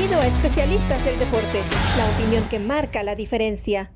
Bienvenido 0.00 0.22
a 0.22 0.34
Especialistas 0.34 1.04
del 1.04 1.18
Deporte, 1.18 1.60
la 1.98 2.10
opinión 2.10 2.48
que 2.48 2.58
marca 2.58 3.02
la 3.02 3.14
diferencia. 3.14 3.92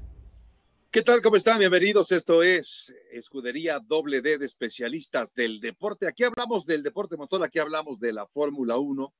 ¿Qué 0.90 1.01
tal? 1.01 1.22
¿Cómo 1.22 1.37
están? 1.37 1.58
Bienvenidos. 1.58 2.13
Esto 2.13 2.42
es 2.42 2.95
Escudería 3.10 3.81
Doble 3.81 4.21
D 4.21 4.37
de 4.37 4.45
Especialistas 4.45 5.32
del 5.32 5.60
Deporte. 5.60 6.06
Aquí 6.06 6.24
hablamos 6.24 6.67
del 6.67 6.82
deporte 6.82 7.17
motor, 7.17 7.42
aquí 7.42 7.59
hablamos 7.59 8.01
de 8.01 8.13
la 8.13 8.27
Fórmula 8.27 8.77
1. 8.77 9.14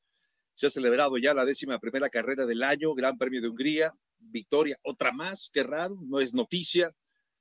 Se 0.53 0.67
ha 0.67 0.71
celebrado 0.71 1.17
ya 1.17 1.33
la 1.33 1.47
décima 1.47 1.79
primera 1.79 2.11
carrera 2.11 2.45
del 2.45 2.63
año, 2.63 2.95
Gran 2.95 3.17
Premio 3.17 3.41
de 3.41 3.49
Hungría, 3.49 3.95
victoria, 4.19 4.79
otra 4.83 5.11
más, 5.11 5.49
qué 5.51 5.63
raro, 5.63 5.97
no 6.03 6.21
es 6.21 6.35
noticia. 6.35 6.95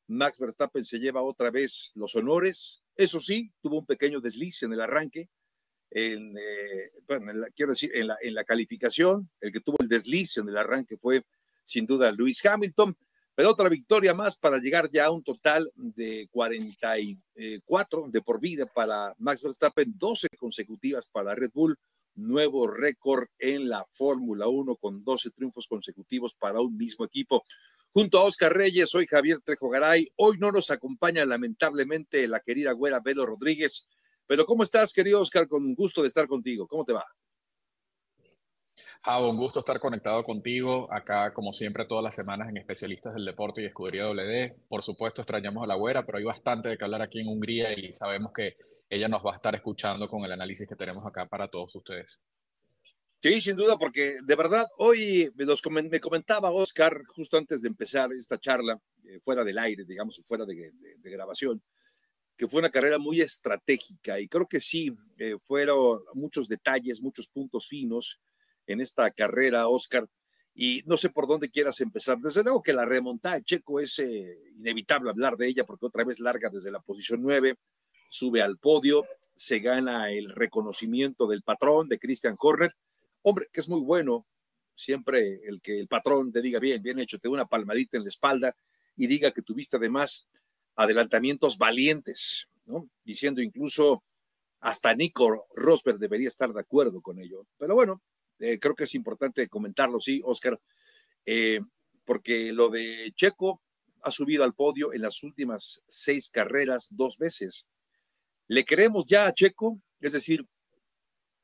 Max 0.08 0.40
Verstappen 0.40 0.86
se 0.86 1.00
lleva 1.00 1.22
otra 1.22 1.52
vez 1.52 1.92
los 1.96 2.16
honores. 2.16 2.82
Eso 2.96 3.20
sí, 3.20 3.52
tuvo 3.62 3.80
un 3.80 3.86
pequeño 3.86 4.22
desliz 4.22 4.64
en 4.64 4.72
el 4.72 4.80
arranque, 4.80 5.28
en, 5.96 6.36
eh, 6.36 6.92
bueno, 7.08 7.46
quiero 7.56 7.74
decir, 7.74 7.92
en 7.94 8.08
la, 8.08 8.18
en 8.22 8.34
la 8.34 8.44
calificación, 8.44 9.30
el 9.40 9.52
que 9.52 9.60
tuvo 9.60 9.78
el 9.80 9.88
desliz 9.88 10.38
en 10.38 10.50
el 10.50 10.58
arranque 10.58 10.98
fue 10.98 11.24
sin 11.64 11.86
duda 11.86 12.12
Lewis 12.12 12.44
Hamilton, 12.44 12.98
pero 13.36 13.52
otra 13.52 13.70
victoria 13.70 14.14
más 14.14 14.36
para 14.36 14.58
llegar 14.58 14.90
ya 14.92 15.06
a 15.06 15.12
un 15.12 15.24
total 15.24 15.72
de 15.76 16.28
44 16.32 18.08
de 18.10 18.22
por 18.22 18.40
vida 18.40 18.66
para 18.66 19.14
Max 19.20 19.44
Verstappen, 19.44 19.94
12 19.96 20.30
consecutivas 20.38 21.08
para 21.08 21.36
Red 21.36 21.52
Bull, 21.54 21.78
nuevo 22.16 22.68
récord 22.68 23.28
en 23.38 23.70
la 23.70 23.86
Fórmula 23.92 24.48
1 24.48 24.76
con 24.76 25.04
12 25.04 25.32
triunfos 25.32 25.68
consecutivos 25.68 26.36
para 26.36 26.60
un 26.60 26.76
mismo 26.76 27.06
equipo. 27.06 27.44
Junto 27.92 28.18
a 28.18 28.24
Oscar 28.24 28.52
Reyes, 28.52 28.90
soy 28.90 29.06
Javier 29.06 29.40
Trejo 29.42 29.70
Garay. 29.70 30.08
Hoy 30.16 30.38
no 30.40 30.52
nos 30.52 30.72
acompaña 30.72 31.26
lamentablemente 31.26 32.28
la 32.28 32.40
querida 32.40 32.72
güera 32.72 33.00
Velo 33.00 33.26
Rodríguez, 33.26 33.88
pero 34.28 34.46
¿cómo 34.46 34.64
estás, 34.64 34.94
querido 34.94 35.20
Oscar? 35.20 35.48
Con 35.48 35.74
gusto 35.74 36.02
de 36.02 36.08
estar 36.08 36.28
contigo. 36.28 36.68
¿Cómo 36.68 36.86
te 36.86 36.94
va? 36.94 37.06
Javo, 39.06 39.30
un 39.30 39.38
gusto 39.38 39.60
estar 39.60 39.82
conectado 39.82 40.24
contigo 40.24 40.88
acá, 40.90 41.34
como 41.34 41.52
siempre, 41.52 41.84
todas 41.84 42.04
las 42.06 42.16
semanas 42.16 42.48
en 42.48 42.56
Especialistas 42.56 43.14
del 43.14 43.26
Deporte 43.26 43.62
y 43.62 43.66
Escudería 43.66 44.08
WD. 44.08 44.68
Por 44.70 44.82
supuesto, 44.82 45.22
extrañamos 45.22 45.64
a 45.64 45.68
la 45.68 45.76
güera, 45.76 46.06
pero 46.06 46.20
hay 46.20 46.24
bastante 46.24 46.70
de 46.70 46.78
que 46.78 46.86
hablar 46.86 47.02
aquí 47.02 47.20
en 47.20 47.28
Hungría 47.28 47.78
y 47.78 47.92
sabemos 47.92 48.32
que 48.32 48.56
ella 48.90 49.10
nos 49.10 49.22
va 49.22 49.34
a 49.34 49.36
estar 49.36 49.54
escuchando 49.56 50.08
con 50.08 50.24
el 50.24 50.32
análisis 50.32 50.68
que 50.70 50.78
tenemos 50.78 51.06
acá 51.06 51.26
para 51.28 51.50
todos 51.50 51.76
ustedes. 51.76 52.22
Sí, 53.20 53.42
sin 53.42 53.58
duda, 53.58 53.78
porque 53.78 54.20
de 54.24 54.36
verdad, 54.36 54.68
hoy 54.78 55.30
me, 55.36 55.84
me 55.84 56.00
comentaba 56.00 56.52
Oscar, 56.52 57.02
justo 57.08 57.38
antes 57.38 57.62
de 57.62 57.68
empezar 57.68 58.10
esta 58.14 58.38
charla, 58.38 58.80
eh, 59.04 59.20
fuera 59.20 59.44
del 59.44 59.58
aire, 59.58 59.84
digamos, 59.84 60.22
fuera 60.26 60.46
de 60.46 60.72
grabación, 61.04 61.62
que 62.36 62.48
fue 62.48 62.60
una 62.60 62.72
carrera 62.72 62.98
muy 62.98 63.22
estratégica 63.22 64.20
y 64.20 64.28
creo 64.28 64.48
que 64.48 64.60
sí, 64.60 64.96
eh, 65.18 65.38
fueron 65.46 66.02
muchos 66.14 66.48
detalles, 66.48 67.02
muchos 67.02 67.28
puntos 67.28 67.68
finos 67.68 68.22
en 68.66 68.82
esta 68.82 69.12
carrera, 69.12 69.68
Oscar, 69.68 70.08
y 70.56 70.84
no 70.86 70.98
sé 70.98 71.10
por 71.10 71.28
dónde 71.28 71.50
quieras 71.50 71.82
empezar. 71.82 72.18
Desde 72.20 72.44
luego 72.44 72.62
que 72.62 72.74
la 72.74 72.86
remontada 72.86 73.36
de 73.36 73.44
Checo 73.44 73.80
es 73.80 74.00
eh, 74.00 74.38
inevitable 74.58 75.10
hablar 75.10 75.36
de 75.38 75.48
ella 75.48 75.64
porque 75.64 75.86
otra 75.86 76.04
vez 76.04 76.20
larga 76.20 76.50
desde 76.50 76.72
la 76.72 76.80
posición 76.80 77.22
9, 77.22 77.56
sube 78.10 78.42
al 78.42 78.58
podio, 78.58 79.06
se 79.36 79.60
gana 79.60 80.12
el 80.12 80.30
reconocimiento 80.30 81.28
del 81.28 81.42
patrón 81.42 81.90
de 81.90 82.00
Christian 82.00 82.36
Horner, 82.40 82.76
hombre, 83.24 83.48
que 83.52 83.60
es 83.60 83.68
muy 83.68 83.82
bueno, 83.82 84.28
siempre 84.76 85.42
el 85.46 85.62
que 85.62 85.80
el 85.80 85.88
patrón 85.88 86.32
te 86.32 86.42
diga 86.42 86.60
bien, 86.60 86.82
bien 86.82 87.00
hecho, 87.00 87.20
te 87.20 87.28
da 87.28 87.34
una 87.34 87.46
palmadita 87.46 87.98
en 87.98 88.04
la 88.04 88.10
espalda 88.10 88.56
y 88.96 89.08
diga 89.08 89.32
que 89.32 89.42
tuviste 89.42 89.78
además 89.78 90.28
adelantamientos 90.76 91.58
valientes, 91.58 92.50
¿no? 92.66 92.90
Diciendo 93.04 93.42
incluso 93.42 94.04
hasta 94.60 94.96
Nico 94.96 95.48
Rosberg 95.56 96.00
debería 96.00 96.30
estar 96.30 96.54
de 96.54 96.62
acuerdo 96.62 97.02
con 97.02 97.20
ello. 97.20 97.46
Pero 97.58 97.76
bueno, 97.76 98.02
eh, 98.40 98.60
creo 98.60 98.76
que 98.76 98.86
es 98.86 98.96
importante 98.96 99.48
comentarlo, 99.50 100.00
sí, 100.00 100.22
Oscar, 100.24 100.60
eh, 101.26 101.60
porque 102.06 102.54
lo 102.54 102.70
de 102.70 103.12
Checo 103.16 103.62
ha 104.02 104.12
subido 104.12 104.44
al 104.44 104.54
podio 104.54 104.94
en 104.94 105.02
las 105.02 105.22
últimas 105.24 105.84
seis 105.88 106.30
carreras 106.30 106.88
dos 106.92 107.18
veces. 107.18 107.68
¿Le 108.48 108.64
queremos 108.64 109.06
ya 109.06 109.28
a 109.28 109.34
Checo? 109.34 109.82
Es 110.00 110.14
decir, 110.14 110.46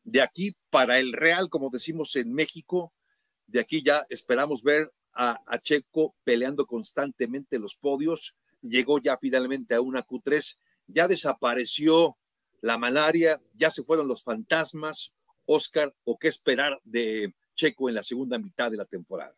de 0.03 0.21
aquí 0.21 0.55
para 0.69 0.99
el 0.99 1.13
Real, 1.13 1.49
como 1.49 1.69
decimos 1.69 2.15
en 2.15 2.33
México, 2.33 2.93
de 3.47 3.59
aquí 3.59 3.83
ya 3.83 4.05
esperamos 4.09 4.63
ver 4.63 4.89
a, 5.13 5.41
a 5.45 5.59
Checo 5.59 6.15
peleando 6.23 6.65
constantemente 6.65 7.59
los 7.59 7.75
podios 7.75 8.37
llegó 8.61 8.99
ya 8.99 9.17
finalmente 9.17 9.75
a 9.75 9.81
una 9.81 10.05
Q3, 10.05 10.59
ya 10.87 11.07
desapareció 11.07 12.17
la 12.61 12.77
malaria, 12.77 13.41
ya 13.53 13.69
se 13.69 13.83
fueron 13.83 14.07
los 14.07 14.23
fantasmas, 14.23 15.15
Oscar, 15.45 15.93
o 16.03 16.17
qué 16.17 16.27
esperar 16.27 16.79
de 16.83 17.33
Checo 17.55 17.89
en 17.89 17.95
la 17.95 18.03
segunda 18.03 18.37
mitad 18.37 18.69
de 18.71 18.77
la 18.77 18.85
temporada. 18.85 19.35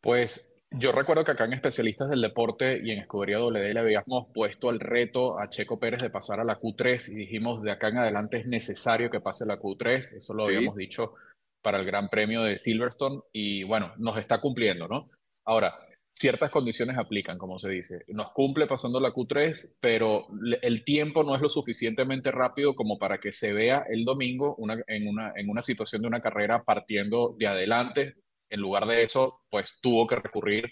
Pues 0.00 0.50
yo 0.70 0.92
recuerdo 0.92 1.24
que 1.24 1.32
acá 1.32 1.44
en 1.44 1.52
Especialistas 1.52 2.08
del 2.08 2.20
Deporte 2.20 2.80
y 2.82 2.92
en 2.92 3.00
Escudería 3.00 3.40
WD 3.40 3.74
le 3.74 3.80
habíamos 3.80 4.28
puesto 4.32 4.70
el 4.70 4.78
reto 4.78 5.38
a 5.38 5.50
Checo 5.50 5.80
Pérez 5.80 6.00
de 6.00 6.10
pasar 6.10 6.40
a 6.40 6.44
la 6.44 6.60
Q3 6.60 7.10
y 7.10 7.14
dijimos 7.16 7.62
de 7.62 7.72
acá 7.72 7.88
en 7.88 7.98
adelante 7.98 8.38
es 8.38 8.46
necesario 8.46 9.10
que 9.10 9.20
pase 9.20 9.44
la 9.44 9.58
Q3, 9.58 9.98
eso 10.18 10.32
lo 10.32 10.46
habíamos 10.46 10.76
dicho 10.76 11.14
para 11.60 11.78
el 11.78 11.84
Gran 11.84 12.08
Premio 12.08 12.42
de 12.42 12.56
Silverstone 12.56 13.20
y 13.32 13.64
bueno, 13.64 13.92
nos 13.98 14.16
está 14.16 14.40
cumpliendo, 14.40 14.86
¿no? 14.86 15.10
Ahora, 15.44 15.74
ciertas 16.20 16.50
condiciones 16.50 16.98
aplican, 16.98 17.38
como 17.38 17.58
se 17.58 17.70
dice. 17.70 18.04
Nos 18.08 18.30
cumple 18.32 18.66
pasando 18.66 19.00
la 19.00 19.10
Q3, 19.10 19.78
pero 19.80 20.26
el 20.60 20.84
tiempo 20.84 21.24
no 21.24 21.34
es 21.34 21.40
lo 21.40 21.48
suficientemente 21.48 22.30
rápido 22.30 22.74
como 22.74 22.98
para 22.98 23.18
que 23.18 23.32
se 23.32 23.54
vea 23.54 23.84
el 23.88 24.04
domingo 24.04 24.54
en, 24.86 25.08
una, 25.08 25.32
en 25.34 25.48
una 25.48 25.62
situación 25.62 26.02
de 26.02 26.08
una 26.08 26.20
carrera 26.20 26.62
partiendo 26.62 27.34
de 27.38 27.46
adelante. 27.46 28.16
En 28.50 28.60
lugar 28.60 28.84
de 28.86 29.02
eso, 29.02 29.40
pues 29.48 29.78
tuvo 29.80 30.06
que 30.06 30.16
recurrir 30.16 30.70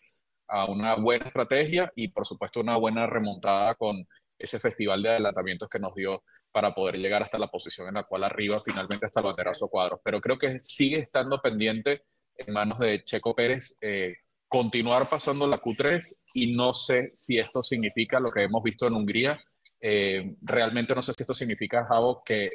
a 0.49 0.67
una 0.71 0.97
buena 0.97 1.25
estrategia 1.25 1.91
y 1.97 2.09
por 2.09 2.27
supuesto 2.27 2.61
una 2.61 2.77
buena 2.77 3.07
remontada 3.07 3.75
con 3.75 4.07
ese 4.39 4.61
festival 4.61 5.03
de 5.03 5.11
adelantamientos 5.11 5.71
que 5.71 5.79
nos 5.79 5.95
dio 5.95 6.25
para 6.53 6.75
poder 6.75 6.97
llegar 6.99 7.23
hasta 7.23 7.39
la 7.39 7.49
posición 7.49 7.89
en 7.89 7.95
la 7.95 8.05
cual 8.05 8.25
arriba 8.25 8.61
finalmente 8.63 9.07
hasta 9.07 9.21
el 9.21 9.27
banderazo 9.27 9.69
cuadros. 9.69 10.01
Pero 10.05 10.21
creo 10.21 10.37
que 10.37 10.59
sigue 10.59 10.99
estando 10.99 11.41
pendiente 11.41 12.03
en 12.37 12.53
manos 12.53 12.79
de 12.81 13.03
Checo 13.03 13.35
Pérez 13.35 13.79
eh, 13.81 14.15
continuar 14.49 15.09
pasando 15.11 15.47
la 15.47 15.61
Q3 15.61 16.03
y 16.35 16.55
no 16.55 16.73
sé 16.73 17.11
si 17.13 17.39
esto 17.39 17.63
significa 17.63 18.19
lo 18.19 18.31
que 18.31 18.45
hemos 18.45 18.63
visto 18.63 18.87
en 18.87 18.95
Hungría. 18.95 19.35
Eh, 19.81 20.35
realmente 20.41 20.95
no 20.95 21.03
sé 21.03 21.13
si 21.13 21.23
esto 21.23 21.35
significa, 21.35 21.85
Javo, 21.85 22.23
que 22.25 22.51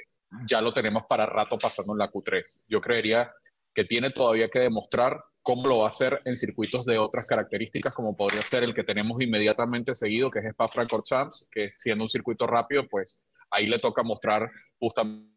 ya 0.47 0.61
lo 0.61 0.73
tenemos 0.73 1.03
para 1.07 1.25
rato 1.25 1.57
pasando 1.57 1.93
en 1.93 1.99
la 1.99 2.11
Q3. 2.11 2.63
Yo 2.67 2.81
creería 2.81 3.31
que 3.73 3.85
tiene 3.85 4.09
todavía 4.11 4.49
que 4.49 4.59
demostrar 4.59 5.23
cómo 5.41 5.67
lo 5.67 5.79
va 5.79 5.85
a 5.85 5.89
hacer 5.89 6.19
en 6.25 6.37
circuitos 6.37 6.85
de 6.85 6.97
otras 6.97 7.27
características, 7.27 7.93
como 7.93 8.15
podría 8.15 8.41
ser 8.41 8.63
el 8.63 8.73
que 8.73 8.83
tenemos 8.83 9.21
inmediatamente 9.21 9.93
seguido, 9.93 10.31
que 10.31 10.39
es 10.39 10.45
Spa-Francorchamps, 10.45 11.49
que 11.51 11.69
siendo 11.77 12.05
un 12.05 12.09
circuito 12.09 12.47
rápido, 12.47 12.87
pues 12.89 13.23
ahí 13.51 13.67
le 13.67 13.79
toca 13.79 14.03
mostrar 14.03 14.49
justamente 14.79 15.31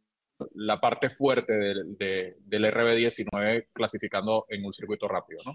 la 0.55 0.81
parte 0.81 1.11
fuerte 1.11 1.53
del, 1.55 1.97
del 1.97 2.65
RB19 2.65 3.69
clasificando 3.73 4.45
en 4.49 4.65
un 4.65 4.73
circuito 4.73 5.09
rápido, 5.09 5.41
¿no? 5.45 5.53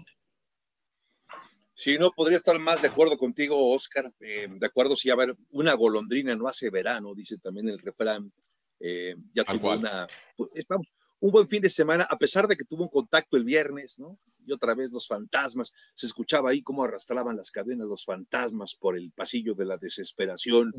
Sí, 1.74 1.96
no 1.98 2.10
podría 2.10 2.36
estar 2.36 2.58
más 2.58 2.82
de 2.82 2.88
acuerdo 2.88 3.16
contigo, 3.16 3.70
Oscar. 3.70 4.12
Eh, 4.20 4.48
de 4.50 4.66
acuerdo, 4.66 4.94
si 4.96 5.10
a 5.10 5.16
ver, 5.16 5.34
una 5.50 5.74
golondrina 5.74 6.36
no 6.36 6.46
hace 6.46 6.70
verano, 6.70 7.14
dice 7.14 7.38
también 7.38 7.68
el 7.68 7.78
refrán. 7.78 8.32
Eh, 8.78 9.16
ya 9.32 9.44
tuvo 9.44 9.72
una, 9.72 10.06
pues, 10.36 10.50
vamos, 10.68 10.92
un 11.20 11.30
buen 11.30 11.48
fin 11.48 11.62
de 11.62 11.70
semana, 11.70 12.04
a 12.10 12.18
pesar 12.18 12.48
de 12.48 12.56
que 12.56 12.64
tuvo 12.64 12.82
un 12.82 12.88
contacto 12.88 13.36
el 13.36 13.44
viernes, 13.44 13.98
¿no? 13.98 14.18
Y 14.44 14.52
otra 14.52 14.74
vez 14.74 14.90
los 14.90 15.06
fantasmas, 15.06 15.72
se 15.94 16.06
escuchaba 16.06 16.50
ahí 16.50 16.62
cómo 16.62 16.84
arrastraban 16.84 17.36
las 17.36 17.52
cadenas 17.52 17.86
los 17.86 18.04
fantasmas 18.04 18.74
por 18.74 18.96
el 18.96 19.12
pasillo 19.12 19.54
de 19.54 19.64
la 19.64 19.76
desesperación 19.76 20.72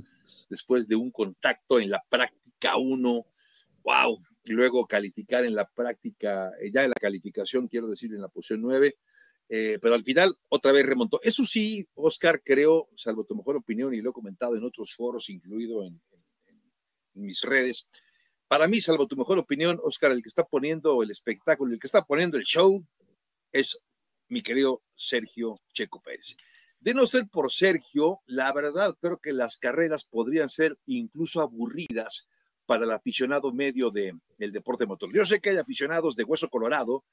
después 0.49 0.87
de 0.89 0.95
un 0.95 1.11
contacto 1.11 1.79
en 1.79 1.89
la 1.89 2.03
práctica 2.09 2.75
1. 2.75 3.25
¡Wow! 3.83 4.21
Y 4.43 4.51
luego 4.51 4.85
calificar 4.85 5.45
en 5.45 5.55
la 5.55 5.65
práctica, 5.65 6.51
eh, 6.61 6.71
ya 6.73 6.83
en 6.83 6.89
la 6.89 6.99
calificación, 6.99 7.69
quiero 7.69 7.87
decir, 7.87 8.13
en 8.13 8.21
la 8.21 8.27
posición 8.27 8.61
9 8.61 8.97
eh, 9.49 9.77
pero 9.81 9.95
al 9.95 10.03
final 10.03 10.35
otra 10.49 10.71
vez 10.71 10.85
remontó. 10.85 11.19
Eso 11.23 11.43
sí, 11.43 11.87
Oscar, 11.95 12.41
creo, 12.43 12.89
salvo 12.95 13.23
tu 13.23 13.35
mejor 13.35 13.57
opinión, 13.57 13.93
y 13.93 14.01
lo 14.01 14.11
he 14.11 14.13
comentado 14.13 14.55
en 14.55 14.63
otros 14.63 14.93
foros, 14.95 15.29
incluido 15.29 15.83
en, 15.83 16.01
mis 17.15 17.43
redes, 17.43 17.89
para 18.47 18.67
mí, 18.67 18.81
salvo 18.81 19.07
tu 19.07 19.15
mejor 19.15 19.37
opinión, 19.37 19.79
Oscar, 19.83 20.11
el 20.11 20.21
que 20.21 20.29
está 20.29 20.43
poniendo 20.43 21.03
el 21.03 21.11
espectáculo, 21.11 21.73
el 21.73 21.79
que 21.79 21.87
está 21.87 22.03
poniendo 22.03 22.37
el 22.37 22.43
show, 22.43 22.83
es 23.51 23.85
mi 24.27 24.41
querido 24.41 24.81
Sergio 24.95 25.61
Checo 25.73 26.01
Pérez. 26.01 26.35
De 26.79 26.93
no 26.93 27.05
ser 27.05 27.27
por 27.29 27.51
Sergio, 27.51 28.21
la 28.25 28.51
verdad 28.51 28.95
creo 28.99 29.17
que 29.17 29.31
las 29.31 29.57
carreras 29.57 30.03
podrían 30.03 30.49
ser 30.49 30.77
incluso 30.85 31.41
aburridas 31.41 32.27
para 32.65 32.83
el 32.83 32.91
aficionado 32.91 33.53
medio 33.53 33.89
del 33.89 34.19
deporte 34.51 34.85
motor. 34.85 35.13
Yo 35.13 35.23
sé 35.25 35.39
que 35.39 35.51
hay 35.51 35.57
aficionados 35.57 36.15
de 36.15 36.23
hueso 36.23 36.49
colorado 36.49 37.05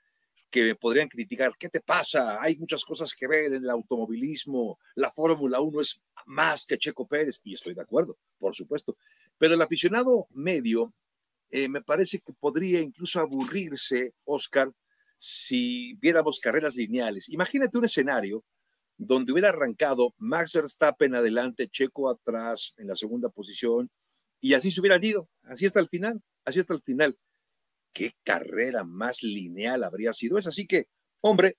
que 0.50 0.64
me 0.64 0.75
podrían 0.75 1.08
criticar, 1.08 1.52
¿qué 1.58 1.69
te 1.69 1.81
pasa? 1.81 2.43
Hay 2.43 2.56
muchas 2.58 2.85
cosas 2.85 3.14
que 3.14 3.29
ver 3.29 3.44
en 3.44 3.64
el 3.64 3.70
automovilismo, 3.70 4.79
la 4.97 5.11
Fórmula 5.11 5.61
1 5.61 5.81
es 5.81 6.02
más 6.26 6.67
que 6.67 6.79
Checo 6.79 7.06
Pérez, 7.06 7.41
y 7.44 7.55
estoy 7.55 7.75
de 7.75 7.82
acuerdo, 7.82 8.19
por 8.38 8.55
supuesto, 8.55 8.97
pero 9.38 9.55
el 9.55 9.62
aficionado 9.62 10.26
medio 10.31 10.93
eh, 11.50 11.69
me 11.69 11.82
parece 11.82 12.20
que 12.20 12.32
podría 12.32 12.81
incluso 12.81 13.20
aburrirse, 13.20 14.14
Oscar, 14.25 14.73
si 15.17 15.94
viéramos 15.94 16.41
carreras 16.41 16.76
lineales. 16.76 17.29
Imagínate 17.29 17.79
un 17.79 17.85
escenario 17.85 18.44
donde 18.97 19.32
hubiera 19.32 19.49
arrancado 19.49 20.14
Max 20.19 20.55
Verstappen 20.55 21.14
adelante, 21.14 21.69
Checo 21.69 22.11
atrás 22.11 22.75
en 22.76 22.87
la 22.87 22.97
segunda 22.97 23.29
posición, 23.29 23.91
y 24.41 24.55
así 24.55 24.70
se 24.70 24.81
hubieran 24.81 25.02
ido, 25.05 25.29
así 25.43 25.67
hasta 25.67 25.81
el 25.81 25.88
final, 25.88 26.23
así 26.44 26.61
hasta 26.61 26.75
el 26.75 26.82
final. 26.82 27.19
¿Qué 27.92 28.12
carrera 28.22 28.84
más 28.84 29.22
lineal 29.22 29.84
habría 29.84 30.12
sido 30.12 30.38
esa? 30.38 30.50
Así 30.50 30.66
que, 30.66 30.87
hombre, 31.20 31.56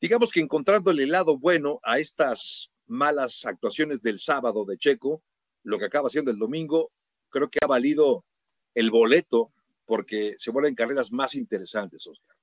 digamos 0.00 0.30
que 0.30 0.40
encontrando 0.40 0.90
el 0.90 1.08
lado 1.08 1.38
bueno 1.38 1.80
a 1.82 1.98
estas 1.98 2.72
malas 2.86 3.44
actuaciones 3.46 4.02
del 4.02 4.18
sábado 4.18 4.64
de 4.64 4.76
Checo, 4.76 5.22
lo 5.62 5.78
que 5.78 5.86
acaba 5.86 6.08
siendo 6.08 6.30
el 6.30 6.38
domingo, 6.38 6.90
creo 7.30 7.48
que 7.48 7.58
ha 7.62 7.66
valido 7.66 8.24
el 8.74 8.90
boleto 8.90 9.52
porque 9.86 10.34
se 10.38 10.50
vuelven 10.50 10.74
carreras 10.74 11.12
más 11.12 11.34
interesantes, 11.34 12.06
Oscar. 12.06 12.36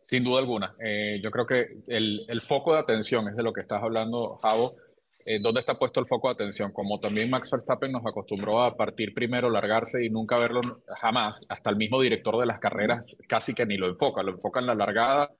Sin 0.00 0.24
duda 0.24 0.40
alguna. 0.40 0.74
Eh, 0.78 1.20
yo 1.22 1.30
creo 1.30 1.46
que 1.46 1.82
el, 1.86 2.40
foco 2.40 2.74
de 2.74 2.80
atención 2.80 3.28
es 3.28 3.36
de 3.36 3.42
lo 3.42 3.52
que 3.52 3.62
estás 3.62 3.82
hablando, 3.82 4.36
Javo. 4.36 4.76
Eh, 5.24 5.38
¿Dónde 5.40 5.60
está 5.60 5.78
puesto 5.78 6.00
el 6.00 6.06
foco 6.06 6.28
de 6.28 6.34
atención? 6.34 6.72
Como 6.72 7.00
también 7.00 7.30
Max 7.30 7.50
Verstappen 7.50 7.92
nos 7.92 8.04
acostumbró 8.04 8.62
a 8.62 8.76
partir 8.76 9.14
primero, 9.14 9.50
largarse 9.50 10.04
y 10.04 10.10
nunca 10.10 10.38
verlo 10.38 10.60
jamás, 11.00 11.46
hasta 11.48 11.70
el 11.70 11.76
mismo 11.76 12.00
director 12.00 12.38
de 12.38 12.46
las 12.46 12.58
carreras 12.58 13.16
casi 13.28 13.54
que 13.54 13.66
ni 13.66 13.76
lo 13.76 13.88
enfoca, 13.88 14.22
lo 14.22 14.32
enfoca 14.32 14.60
en 14.60 14.66
la 14.66 14.74
largada 14.74 15.30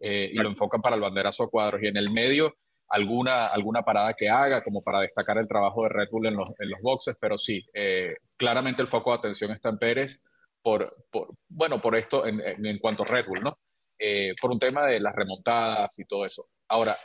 eh, 0.00 0.30
y 0.32 0.36
lo 0.38 0.48
enfocan 0.48 0.80
para 0.80 0.96
el 0.96 1.02
banderazo 1.02 1.48
cuadros. 1.48 1.82
Y 1.82 1.86
en 1.88 1.96
el 1.96 2.10
medio, 2.10 2.54
alguna, 2.88 3.46
alguna 3.46 3.82
parada 3.82 4.14
que 4.14 4.28
haga, 4.28 4.62
como 4.62 4.82
para 4.82 5.00
destacar 5.00 5.38
el 5.38 5.48
trabajo 5.48 5.82
de 5.84 5.90
Red 5.90 6.08
Bull 6.10 6.26
en 6.26 6.36
los, 6.36 6.48
en 6.58 6.70
los 6.70 6.80
boxes, 6.80 7.16
pero 7.20 7.38
sí, 7.38 7.64
claramente 8.36 8.82
el 8.82 8.88
foco 8.88 9.10
de 9.12 9.18
atención 9.18 9.50
está 9.50 9.70
en 9.70 9.78
Pérez 9.78 10.24
por, 10.62 10.90
por 11.10 11.28
bueno, 11.48 11.80
por 11.80 11.96
esto 11.96 12.26
en, 12.26 12.40
en, 12.40 12.64
en 12.66 12.78
cuanto 12.78 13.02
a 13.02 13.06
Red 13.06 13.26
Bull, 13.26 13.42
¿no? 13.42 13.58
Eh, 14.04 14.34
por 14.40 14.50
un 14.50 14.58
tema 14.58 14.84
de 14.84 14.98
las 14.98 15.14
remontadas 15.14 15.96
y 15.96 16.04
todo 16.04 16.26
eso. 16.26 16.48
Ahora, 16.66 16.98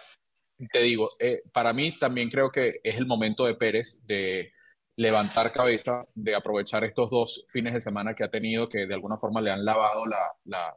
te 0.72 0.80
digo, 0.80 1.10
eh, 1.20 1.42
para 1.54 1.74
mí 1.74 1.98
también 2.00 2.30
creo 2.30 2.52
que 2.52 2.80
es 2.84 2.96
el 2.98 3.06
momento 3.06 3.46
de 3.46 3.56
Pérez 3.56 4.04
de 4.06 4.52
levantar 4.96 5.52
cabeza, 5.54 6.06
de 6.16 6.36
aprovechar 6.36 6.84
estos 6.84 7.10
dos 7.12 7.46
fines 7.50 7.74
de 7.74 7.82
semana 7.82 8.16
que 8.16 8.24
ha 8.24 8.32
tenido, 8.32 8.68
que 8.68 8.88
de 8.88 8.94
alguna 8.94 9.18
forma 9.18 9.42
le 9.42 9.52
han 9.52 9.64
lavado 9.64 10.06
la, 10.08 10.74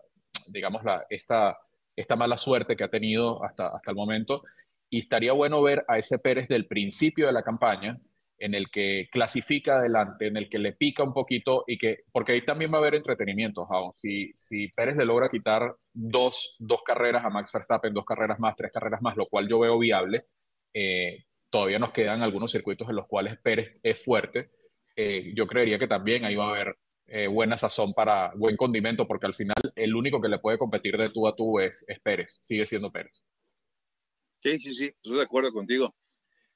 digamos, 0.48 0.84
la, 0.84 1.02
esta, 1.08 1.58
esta 1.96 2.16
mala 2.16 2.36
suerte 2.36 2.76
que 2.76 2.84
ha 2.84 2.90
tenido 2.90 3.42
hasta, 3.42 3.68
hasta 3.68 3.90
el 3.90 3.96
momento. 3.96 4.42
Y 4.90 5.00
estaría 5.00 5.32
bueno 5.32 5.62
ver 5.62 5.84
a 5.88 5.98
ese 5.98 6.18
Pérez 6.18 6.48
del 6.48 6.66
principio 6.66 7.26
de 7.26 7.32
la 7.32 7.42
campaña, 7.42 7.94
en 8.40 8.54
el 8.54 8.70
que 8.70 9.08
clasifica 9.12 9.78
adelante, 9.78 10.26
en 10.26 10.36
el 10.36 10.48
que 10.48 10.58
le 10.58 10.72
pica 10.72 11.02
un 11.02 11.12
poquito 11.12 11.64
y 11.66 11.78
que, 11.78 12.04
porque 12.10 12.32
ahí 12.32 12.44
también 12.44 12.72
va 12.72 12.76
a 12.76 12.80
haber 12.80 12.96
entretenimiento, 12.96 13.66
Si, 13.96 14.32
si 14.34 14.68
Pérez 14.68 14.96
le 14.96 15.04
logra 15.04 15.28
quitar 15.28 15.76
dos, 15.92 16.56
dos 16.58 16.82
carreras 16.82 17.24
a 17.24 17.30
Max 17.30 17.52
Verstappen, 17.52 17.92
dos 17.92 18.04
carreras 18.04 18.38
más, 18.38 18.56
tres 18.56 18.72
carreras 18.72 19.02
más, 19.02 19.16
lo 19.16 19.26
cual 19.26 19.48
yo 19.48 19.60
veo 19.60 19.78
viable, 19.78 20.26
eh, 20.72 21.24
todavía 21.50 21.78
nos 21.78 21.92
quedan 21.92 22.22
algunos 22.22 22.52
circuitos 22.52 22.88
en 22.88 22.96
los 22.96 23.06
cuales 23.06 23.38
Pérez 23.38 23.78
es 23.82 24.02
fuerte. 24.02 24.50
Eh, 24.96 25.32
yo 25.34 25.46
creería 25.46 25.78
que 25.78 25.88
también 25.88 26.24
ahí 26.24 26.36
va 26.36 26.48
a 26.48 26.50
haber 26.50 26.78
eh, 27.06 27.26
buena 27.26 27.56
sazón 27.56 27.92
para 27.92 28.32
buen 28.36 28.56
condimento, 28.56 29.06
porque 29.06 29.26
al 29.26 29.34
final 29.34 29.56
el 29.74 29.94
único 29.94 30.20
que 30.20 30.28
le 30.28 30.38
puede 30.38 30.58
competir 30.58 30.96
de 30.96 31.08
tú 31.08 31.26
a 31.26 31.34
tú 31.34 31.58
es, 31.58 31.84
es 31.88 31.98
Pérez, 32.00 32.38
sigue 32.42 32.66
siendo 32.66 32.92
Pérez. 32.92 33.24
Sí, 34.38 34.58
sí, 34.58 34.72
sí, 34.72 34.86
estoy 34.86 35.16
de 35.16 35.22
acuerdo 35.22 35.52
contigo. 35.52 35.94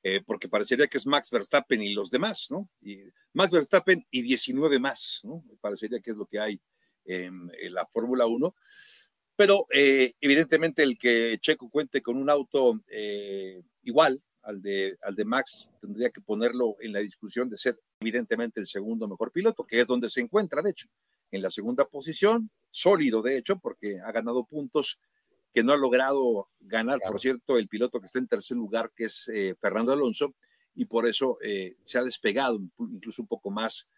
Eh, 0.06 0.20
porque 0.22 0.48
parecería 0.48 0.86
que 0.86 0.98
es 0.98 1.06
Max 1.06 1.30
Verstappen 1.30 1.80
y 1.80 1.94
los 1.94 2.10
demás, 2.10 2.48
¿no? 2.50 2.68
Y 2.82 2.98
Max 3.32 3.50
Verstappen 3.50 4.06
y 4.10 4.20
19 4.20 4.78
más, 4.78 5.22
¿no? 5.24 5.42
Parecería 5.62 5.98
que 5.98 6.10
es 6.10 6.16
lo 6.18 6.26
que 6.26 6.38
hay 6.38 6.60
en, 7.06 7.50
la 7.70 7.86
Fórmula 7.86 8.26
1. 8.26 8.54
Pero 9.36 9.66
eh, 9.70 10.14
evidentemente 10.20 10.82
el 10.82 10.96
que 10.96 11.38
Checo 11.40 11.68
cuente 11.68 12.00
con 12.00 12.16
un 12.16 12.30
auto 12.30 12.80
eh, 12.88 13.62
igual 13.82 14.20
al 14.42 14.62
de, 14.62 14.96
al 15.02 15.14
de 15.14 15.24
Max 15.24 15.70
tendría 15.80 16.10
que 16.10 16.20
ponerlo 16.20 16.76
en 16.80 16.92
la 16.92 17.00
discusión 17.00 17.48
de 17.48 17.56
ser 17.56 17.78
evidentemente 17.98 18.60
el 18.60 18.66
segundo 18.66 19.08
mejor 19.08 19.32
piloto, 19.32 19.64
que 19.64 19.80
es 19.80 19.86
donde 19.86 20.08
se 20.08 20.20
encuentra, 20.20 20.62
de 20.62 20.70
hecho, 20.70 20.88
en 21.30 21.42
la 21.42 21.50
segunda 21.50 21.84
posición, 21.86 22.50
sólido, 22.70 23.22
de 23.22 23.38
hecho, 23.38 23.58
porque 23.58 23.98
ha 24.00 24.12
ganado 24.12 24.44
puntos 24.44 25.00
que 25.52 25.62
no 25.62 25.72
ha 25.72 25.76
logrado 25.76 26.48
ganar, 26.60 26.98
por 27.06 27.20
cierto, 27.20 27.58
el 27.58 27.68
piloto 27.68 28.00
que 28.00 28.06
está 28.06 28.18
en 28.18 28.26
tercer 28.26 28.56
lugar, 28.56 28.92
que 28.94 29.04
es 29.04 29.28
eh, 29.28 29.54
Fernando 29.60 29.92
Alonso, 29.92 30.34
y 30.74 30.86
por 30.86 31.06
eso 31.06 31.38
eh, 31.42 31.76
se 31.84 31.98
ha 31.98 32.02
despegado 32.02 32.60
incluso 32.78 33.22
un 33.22 33.28
poco 33.28 33.50
más 33.50 33.90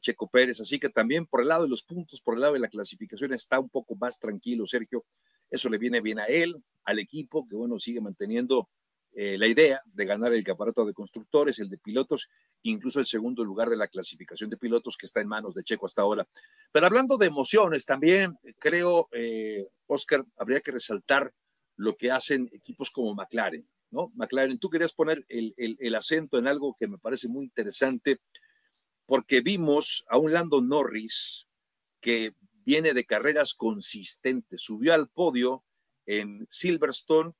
Checo 0.00 0.28
Pérez. 0.28 0.60
Así 0.60 0.78
que 0.78 0.88
también 0.88 1.26
por 1.26 1.40
el 1.40 1.48
lado 1.48 1.64
de 1.64 1.68
los 1.68 1.82
puntos, 1.82 2.20
por 2.20 2.34
el 2.34 2.40
lado 2.40 2.54
de 2.54 2.60
la 2.60 2.68
clasificación, 2.68 3.32
está 3.32 3.58
un 3.58 3.68
poco 3.68 3.96
más 3.96 4.18
tranquilo, 4.18 4.66
Sergio. 4.66 5.04
Eso 5.50 5.68
le 5.68 5.78
viene 5.78 6.00
bien 6.00 6.18
a 6.18 6.24
él, 6.24 6.56
al 6.84 6.98
equipo, 6.98 7.46
que 7.48 7.54
bueno, 7.54 7.78
sigue 7.78 8.00
manteniendo 8.00 8.68
eh, 9.16 9.38
la 9.38 9.46
idea 9.46 9.80
de 9.84 10.06
ganar 10.06 10.34
el 10.34 10.42
campeonato 10.42 10.84
de 10.84 10.92
constructores, 10.92 11.60
el 11.60 11.68
de 11.68 11.78
pilotos, 11.78 12.30
incluso 12.62 12.98
el 12.98 13.06
segundo 13.06 13.44
lugar 13.44 13.70
de 13.70 13.76
la 13.76 13.86
clasificación 13.86 14.50
de 14.50 14.56
pilotos 14.56 14.96
que 14.96 15.06
está 15.06 15.20
en 15.20 15.28
manos 15.28 15.54
de 15.54 15.62
Checo 15.62 15.86
hasta 15.86 16.02
ahora. 16.02 16.26
Pero 16.72 16.86
hablando 16.86 17.16
de 17.16 17.26
emociones, 17.26 17.86
también 17.86 18.36
creo, 18.58 19.08
eh, 19.12 19.68
Oscar, 19.86 20.24
habría 20.36 20.60
que 20.60 20.72
resaltar 20.72 21.32
lo 21.76 21.96
que 21.96 22.10
hacen 22.10 22.50
equipos 22.52 22.90
como 22.90 23.14
McLaren, 23.14 23.68
¿no? 23.90 24.10
McLaren, 24.16 24.58
tú 24.58 24.68
querías 24.68 24.92
poner 24.92 25.24
el 25.28 25.94
acento 25.94 26.38
en 26.38 26.48
algo 26.48 26.76
que 26.78 26.88
me 26.88 26.98
parece 26.98 27.28
muy 27.28 27.44
interesante, 27.44 28.18
porque 29.06 29.40
vimos 29.40 30.04
a 30.08 30.18
un 30.18 30.32
Lando 30.32 30.60
Norris 30.60 31.48
que 32.00 32.34
viene 32.64 32.94
de 32.94 33.04
carreras 33.04 33.54
consistentes, 33.54 34.62
subió 34.62 34.94
al 34.94 35.08
podio 35.08 35.64
en 36.06 36.46
Silverstone 36.50 37.34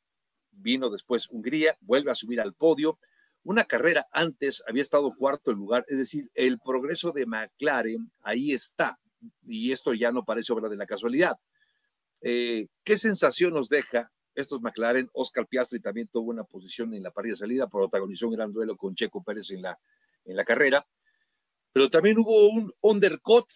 vino 0.56 0.90
después 0.90 1.28
Hungría, 1.30 1.76
vuelve 1.80 2.10
a 2.10 2.14
subir 2.14 2.40
al 2.40 2.54
podio. 2.54 2.98
Una 3.42 3.64
carrera 3.64 4.06
antes 4.12 4.62
había 4.66 4.82
estado 4.82 5.14
cuarto 5.14 5.50
en 5.50 5.58
lugar, 5.58 5.84
es 5.88 5.98
decir, 5.98 6.30
el 6.34 6.58
progreso 6.58 7.12
de 7.12 7.26
McLaren 7.26 8.10
ahí 8.22 8.52
está, 8.52 8.98
y 9.42 9.72
esto 9.72 9.92
ya 9.92 10.12
no 10.12 10.24
parece 10.24 10.52
obra 10.52 10.68
de 10.68 10.76
la 10.76 10.86
casualidad. 10.86 11.36
Eh, 12.22 12.68
¿Qué 12.84 12.96
sensación 12.96 13.52
nos 13.52 13.68
deja 13.68 14.10
estos 14.34 14.62
McLaren? 14.62 15.10
Oscar 15.12 15.46
Piastri 15.46 15.80
también 15.80 16.08
tuvo 16.08 16.30
una 16.30 16.44
posición 16.44 16.94
en 16.94 17.02
la 17.02 17.10
parrilla 17.10 17.34
de 17.34 17.38
salida, 17.38 17.68
protagonizó 17.68 18.28
un 18.28 18.34
gran 18.34 18.52
duelo 18.52 18.76
con 18.76 18.94
Checo 18.94 19.22
Pérez 19.22 19.50
en 19.50 19.60
la, 19.60 19.78
en 20.24 20.36
la 20.36 20.44
carrera, 20.44 20.86
pero 21.74 21.90
también 21.90 22.16
hubo 22.18 22.48
un 22.50 22.72
undercut 22.82 23.46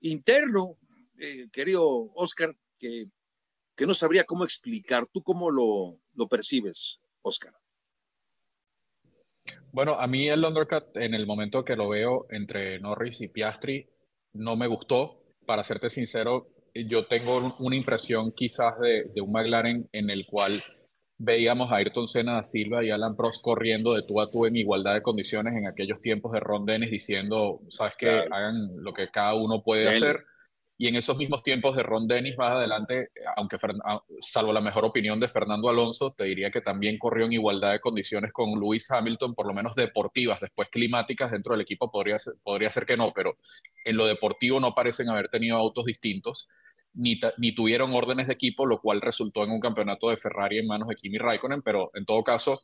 interno, 0.00 0.76
eh, 1.18 1.48
querido 1.52 2.10
Oscar, 2.16 2.52
que 2.76 3.86
no 3.86 3.94
sabría 3.94 4.24
cómo 4.24 4.44
explicar. 4.44 5.06
¿Tú 5.12 5.22
cómo 5.22 5.50
lo, 5.52 6.00
lo 6.14 6.28
percibes, 6.28 7.00
Oscar? 7.22 7.54
Bueno, 9.70 9.94
a 9.94 10.06
mí 10.08 10.28
el 10.28 10.44
undercut, 10.44 10.96
en 10.96 11.14
el 11.14 11.26
momento 11.26 11.64
que 11.64 11.76
lo 11.76 11.88
veo 11.88 12.26
entre 12.30 12.80
Norris 12.80 13.20
y 13.20 13.28
Piastri, 13.28 13.88
no 14.32 14.56
me 14.56 14.66
gustó. 14.66 15.22
Para 15.46 15.62
serte 15.62 15.90
sincero, 15.90 16.48
yo 16.74 17.06
tengo 17.06 17.54
una 17.60 17.76
impresión 17.76 18.32
quizás 18.32 18.74
de 18.80 19.20
un 19.20 19.30
McLaren 19.30 19.88
en 19.92 20.10
el 20.10 20.26
cual 20.26 20.60
veíamos 21.18 21.70
a 21.70 21.76
Ayrton 21.76 22.08
Senna 22.08 22.34
da 22.34 22.44
Silva 22.44 22.84
y 22.84 22.90
Alan 22.90 23.16
Prost 23.16 23.42
corriendo 23.42 23.94
de 23.94 24.02
tú 24.02 24.20
a 24.20 24.28
tú 24.28 24.46
en 24.46 24.56
igualdad 24.56 24.94
de 24.94 25.02
condiciones 25.02 25.54
en 25.54 25.66
aquellos 25.66 26.00
tiempos 26.00 26.32
de 26.32 26.40
Ron 26.40 26.66
Dennis 26.66 26.90
diciendo, 26.90 27.60
sabes 27.70 27.94
que 27.98 28.08
hagan 28.08 28.68
lo 28.82 28.92
que 28.92 29.08
cada 29.08 29.34
uno 29.34 29.62
puede 29.62 29.88
hacer. 29.88 30.24
Y 30.76 30.88
en 30.88 30.96
esos 30.96 31.16
mismos 31.16 31.44
tiempos 31.44 31.76
de 31.76 31.84
Ron 31.84 32.08
Dennis 32.08 32.36
más 32.36 32.50
adelante, 32.50 33.10
aunque 33.36 33.58
ah, 33.84 34.02
salvo 34.20 34.52
la 34.52 34.60
mejor 34.60 34.84
opinión 34.84 35.20
de 35.20 35.28
Fernando 35.28 35.68
Alonso, 35.68 36.12
te 36.12 36.24
diría 36.24 36.50
que 36.50 36.60
también 36.60 36.98
corrió 36.98 37.26
en 37.26 37.32
igualdad 37.32 37.72
de 37.72 37.80
condiciones 37.80 38.32
con 38.32 38.58
Lewis 38.58 38.90
Hamilton, 38.90 39.34
por 39.34 39.46
lo 39.46 39.54
menos 39.54 39.76
deportivas, 39.76 40.40
después 40.40 40.68
climáticas 40.70 41.30
dentro 41.30 41.52
del 41.52 41.60
equipo 41.60 41.92
podría 41.92 42.18
ser, 42.18 42.34
podría 42.42 42.72
ser 42.72 42.86
que 42.86 42.96
no, 42.96 43.12
pero 43.14 43.38
en 43.84 43.96
lo 43.96 44.04
deportivo 44.04 44.58
no 44.58 44.74
parecen 44.74 45.08
haber 45.08 45.28
tenido 45.28 45.56
autos 45.56 45.84
distintos, 45.84 46.48
ni, 46.94 47.20
ni 47.38 47.54
tuvieron 47.54 47.92
órdenes 47.92 48.28
de 48.28 48.34
equipo, 48.34 48.66
lo 48.66 48.80
cual 48.80 49.00
resultó 49.00 49.44
en 49.44 49.50
un 49.50 49.60
campeonato 49.60 50.10
de 50.10 50.16
Ferrari 50.16 50.58
en 50.58 50.66
manos 50.66 50.88
de 50.88 50.96
Kimi 50.96 51.18
Raikkonen, 51.18 51.62
pero 51.62 51.90
en 51.94 52.04
todo 52.04 52.22
caso 52.22 52.62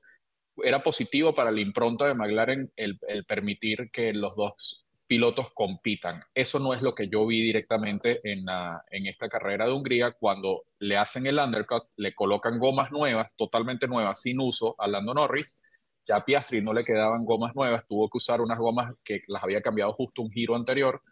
era 0.62 0.82
positivo 0.82 1.34
para 1.34 1.50
la 1.50 1.60
impronta 1.60 2.06
de 2.06 2.14
McLaren 2.14 2.72
el, 2.76 2.98
permitir 3.26 3.90
que 3.92 4.12
los 4.12 4.36
dos 4.36 4.86
pilotos 5.06 5.50
compitan. 5.54 6.22
Eso 6.34 6.58
no 6.60 6.72
es 6.72 6.82
lo 6.82 6.94
que 6.94 7.08
yo 7.08 7.26
vi 7.26 7.40
directamente 7.40 8.20
en, 8.22 8.44
en 8.90 9.06
esta 9.06 9.28
carrera 9.28 9.66
de 9.66 9.72
Hungría, 9.72 10.12
cuando 10.12 10.62
le 10.78 10.96
hacen 10.96 11.26
el 11.26 11.38
undercut, 11.38 11.84
le 11.96 12.14
colocan 12.14 12.58
gomas 12.58 12.92
nuevas, 12.92 13.34
totalmente 13.36 13.88
nuevas, 13.88 14.22
sin 14.22 14.40
uso, 14.40 14.76
a 14.78 14.86
Lando 14.86 15.14
Norris. 15.14 15.60
Ya 16.06 16.24
Piastri 16.24 16.62
no 16.62 16.72
le 16.72 16.84
quedaban 16.84 17.24
gomas 17.24 17.54
nuevas, 17.56 17.86
tuvo 17.88 18.08
que 18.08 18.18
usar 18.18 18.40
unas 18.40 18.58
gomas 18.58 18.94
que 19.02 19.20
las 19.26 19.42
había 19.42 19.60
cambiado 19.60 19.92
justo 19.94 20.22
un 20.22 20.30
giro 20.30 20.54
anterior. 20.54 21.02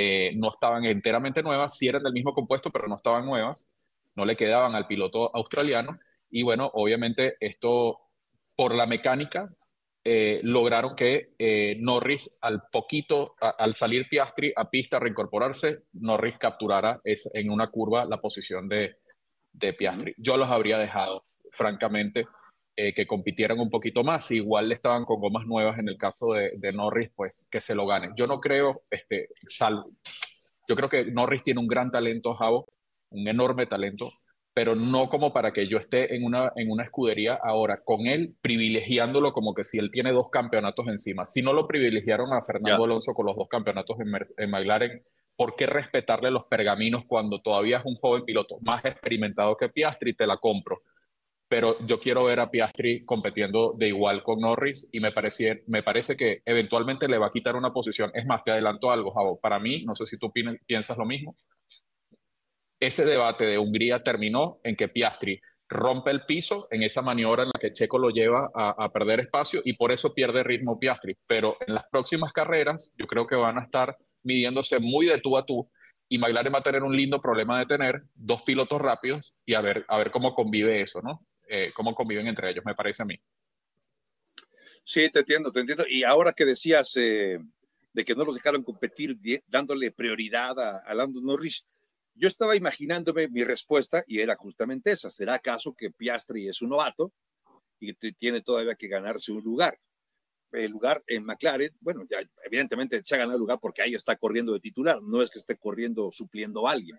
Eh, 0.00 0.30
no 0.36 0.50
estaban 0.50 0.84
enteramente 0.84 1.42
nuevas, 1.42 1.76
sí 1.76 1.88
eran 1.88 2.04
del 2.04 2.12
mismo 2.12 2.32
compuesto, 2.32 2.70
pero 2.70 2.86
no 2.86 2.94
estaban 2.94 3.26
nuevas, 3.26 3.68
no 4.14 4.24
le 4.24 4.36
quedaban 4.36 4.76
al 4.76 4.86
piloto 4.86 5.34
australiano. 5.34 5.98
Y 6.30 6.44
bueno, 6.44 6.70
obviamente 6.72 7.34
esto 7.40 7.98
por 8.54 8.76
la 8.76 8.86
mecánica 8.86 9.52
eh, 10.04 10.38
lograron 10.44 10.94
que 10.94 11.34
eh, 11.36 11.78
Norris 11.80 12.38
al 12.42 12.62
poquito, 12.70 13.34
al 13.40 13.74
salir 13.74 14.08
Piastri 14.08 14.52
a 14.54 14.70
pista, 14.70 15.00
reincorporarse, 15.00 15.86
Norris 15.94 16.38
capturara 16.38 17.00
en 17.02 17.50
una 17.50 17.66
curva 17.66 18.04
la 18.04 18.20
posición 18.20 18.68
de, 18.68 18.98
de 19.50 19.72
Piastri. 19.72 20.14
Yo 20.16 20.36
los 20.36 20.48
habría 20.48 20.78
dejado, 20.78 21.24
francamente, 21.50 22.28
eh, 22.80 22.94
que 22.94 23.08
compitieran 23.08 23.58
un 23.58 23.70
poquito 23.70 24.04
más. 24.04 24.30
igual 24.30 24.68
le 24.68 24.76
estaban 24.76 25.04
con 25.04 25.18
gomas 25.18 25.44
nuevas 25.48 25.80
en 25.80 25.88
el 25.88 25.96
caso 25.96 26.32
de, 26.34 26.52
de, 26.58 26.72
Norris, 26.72 27.10
pues 27.12 27.48
que 27.50 27.60
se 27.60 27.74
lo 27.74 27.88
ganen. 27.88 28.12
Yo 28.16 28.28
no 28.28 28.38
creo, 28.38 28.82
este, 28.88 29.30
salvo, 29.48 29.90
yo 30.68 30.76
creo 30.76 30.88
que 30.88 31.06
Norris 31.06 31.42
tiene 31.42 31.58
un 31.58 31.66
gran 31.66 31.90
talento, 31.90 32.34
Javo, 32.34 32.68
un 33.10 33.26
enorme 33.26 33.66
talento, 33.66 34.08
pero 34.54 34.76
no 34.76 35.08
como 35.08 35.32
para 35.32 35.52
que 35.52 35.66
yo 35.66 35.76
esté 35.76 36.14
en 36.14 36.24
una, 36.24 36.52
en 36.54 36.70
una 36.70 36.84
escudería 36.84 37.36
ahora 37.42 37.80
con 37.84 38.06
él, 38.06 38.36
privilegiándolo 38.40 39.32
como 39.32 39.54
que 39.54 39.64
si 39.64 39.78
él 39.78 39.90
tiene 39.90 40.12
dos 40.12 40.30
campeonatos 40.30 40.86
encima. 40.86 41.26
Si 41.26 41.42
no 41.42 41.52
lo 41.52 41.66
privilegiaron 41.66 42.32
a 42.32 42.42
Fernando 42.42 42.84
Alonso 42.84 43.12
con 43.12 43.26
los 43.26 43.34
dos 43.34 43.48
campeonatos 43.48 43.98
en, 43.98 44.06
en 44.36 44.50
McLaren, 44.52 45.02
¿por 45.34 45.56
qué 45.56 45.66
respetarle 45.66 46.30
los 46.30 46.44
pergaminos 46.44 47.04
cuando 47.08 47.42
todavía 47.42 47.78
es 47.78 47.84
un 47.84 47.96
joven 47.96 48.24
piloto 48.24 48.58
más 48.60 48.84
experimentado 48.84 49.56
que 49.56 49.68
Piastri? 49.68 50.14
Te 50.14 50.28
la 50.28 50.36
compro 50.36 50.82
pero 51.48 51.78
yo 51.86 51.98
quiero 51.98 52.24
ver 52.24 52.40
a 52.40 52.50
Piastri 52.50 53.04
compitiendo 53.04 53.74
de 53.76 53.88
igual 53.88 54.22
con 54.22 54.40
Norris 54.40 54.88
y 54.92 55.00
me, 55.00 55.12
parece, 55.12 55.64
me 55.66 55.82
parece 55.82 56.16
que 56.16 56.42
eventualmente 56.44 57.08
le 57.08 57.18
va 57.18 57.26
a 57.26 57.30
quitar 57.30 57.56
una 57.56 57.72
posición. 57.72 58.10
Es 58.14 58.26
más, 58.26 58.44
te 58.44 58.50
adelanto 58.50 58.90
algo, 58.90 59.12
Javo. 59.12 59.40
Para 59.40 59.58
mí, 59.58 59.82
no 59.84 59.94
sé 59.94 60.04
si 60.04 60.18
tú 60.18 60.30
piensas 60.66 60.98
lo 60.98 61.06
mismo, 61.06 61.36
ese 62.78 63.04
debate 63.04 63.44
de 63.44 63.58
Hungría 63.58 64.02
terminó 64.02 64.60
en 64.62 64.76
que 64.76 64.88
Piastri 64.88 65.40
rompe 65.70 66.10
el 66.10 66.24
piso 66.24 66.68
en 66.70 66.82
esa 66.82 67.02
maniobra 67.02 67.42
en 67.42 67.50
la 67.52 67.60
que 67.60 67.72
Checo 67.72 67.98
lo 67.98 68.10
lleva 68.10 68.50
a, 68.54 68.84
a 68.84 68.92
perder 68.92 69.20
espacio 69.20 69.60
y 69.64 69.74
por 69.74 69.90
eso 69.90 70.14
pierde 70.14 70.42
ritmo 70.42 70.78
Piastri. 70.78 71.16
Pero 71.26 71.56
en 71.66 71.74
las 71.74 71.84
próximas 71.90 72.32
carreras 72.32 72.92
yo 72.96 73.06
creo 73.06 73.26
que 73.26 73.36
van 73.36 73.58
a 73.58 73.62
estar 73.62 73.96
midiéndose 74.22 74.78
muy 74.80 75.06
de 75.06 75.18
tú 75.18 75.36
a 75.36 75.46
tú 75.46 75.66
y 76.08 76.18
McLaren 76.18 76.54
va 76.54 76.58
a 76.58 76.62
tener 76.62 76.82
un 76.82 76.96
lindo 76.96 77.20
problema 77.20 77.58
de 77.58 77.66
tener 77.66 78.02
dos 78.14 78.42
pilotos 78.42 78.80
rápidos 78.80 79.34
y 79.44 79.54
a 79.54 79.60
ver, 79.60 79.84
a 79.88 79.98
ver 79.98 80.10
cómo 80.10 80.34
convive 80.34 80.80
eso, 80.80 81.02
¿no? 81.02 81.26
Eh, 81.48 81.72
cómo 81.74 81.94
conviven 81.94 82.26
entre 82.26 82.50
ellos, 82.50 82.64
me 82.64 82.74
parece 82.74 83.02
a 83.02 83.06
mí. 83.06 83.18
Sí, 84.84 85.08
te 85.10 85.20
entiendo, 85.20 85.50
te 85.50 85.60
entiendo. 85.60 85.84
Y 85.88 86.04
ahora 86.04 86.32
que 86.32 86.44
decías 86.44 86.94
eh, 86.96 87.38
de 87.92 88.04
que 88.04 88.14
no 88.14 88.24
los 88.24 88.34
dejaron 88.34 88.62
competir 88.62 89.18
dándole 89.46 89.90
prioridad 89.90 90.58
a, 90.58 90.78
a 90.78 90.94
Lando 90.94 91.20
Norris, 91.20 91.66
yo 92.14 92.26
estaba 92.26 92.56
imaginándome 92.56 93.28
mi 93.28 93.44
respuesta 93.44 94.04
y 94.06 94.20
era 94.20 94.34
justamente 94.36 94.90
esa. 94.90 95.10
¿Será 95.10 95.34
acaso 95.34 95.74
que 95.74 95.90
Piastri 95.90 96.48
es 96.48 96.60
un 96.62 96.70
novato 96.70 97.12
y 97.78 97.94
tiene 98.14 98.40
todavía 98.40 98.74
que 98.74 98.88
ganarse 98.88 99.30
un 99.30 99.42
lugar? 99.42 99.78
El 100.50 100.72
lugar 100.72 101.02
en 101.06 101.24
McLaren, 101.24 101.70
bueno, 101.80 102.04
ya 102.08 102.18
evidentemente 102.44 103.00
se 103.04 103.14
ha 103.14 103.18
ganado 103.18 103.36
el 103.36 103.40
lugar 103.40 103.58
porque 103.60 103.82
ahí 103.82 103.94
está 103.94 104.16
corriendo 104.16 104.52
de 104.52 104.60
titular, 104.60 105.00
no 105.02 105.22
es 105.22 105.30
que 105.30 105.38
esté 105.38 105.56
corriendo 105.56 106.10
supliendo 106.10 106.66
a 106.66 106.72
alguien, 106.72 106.98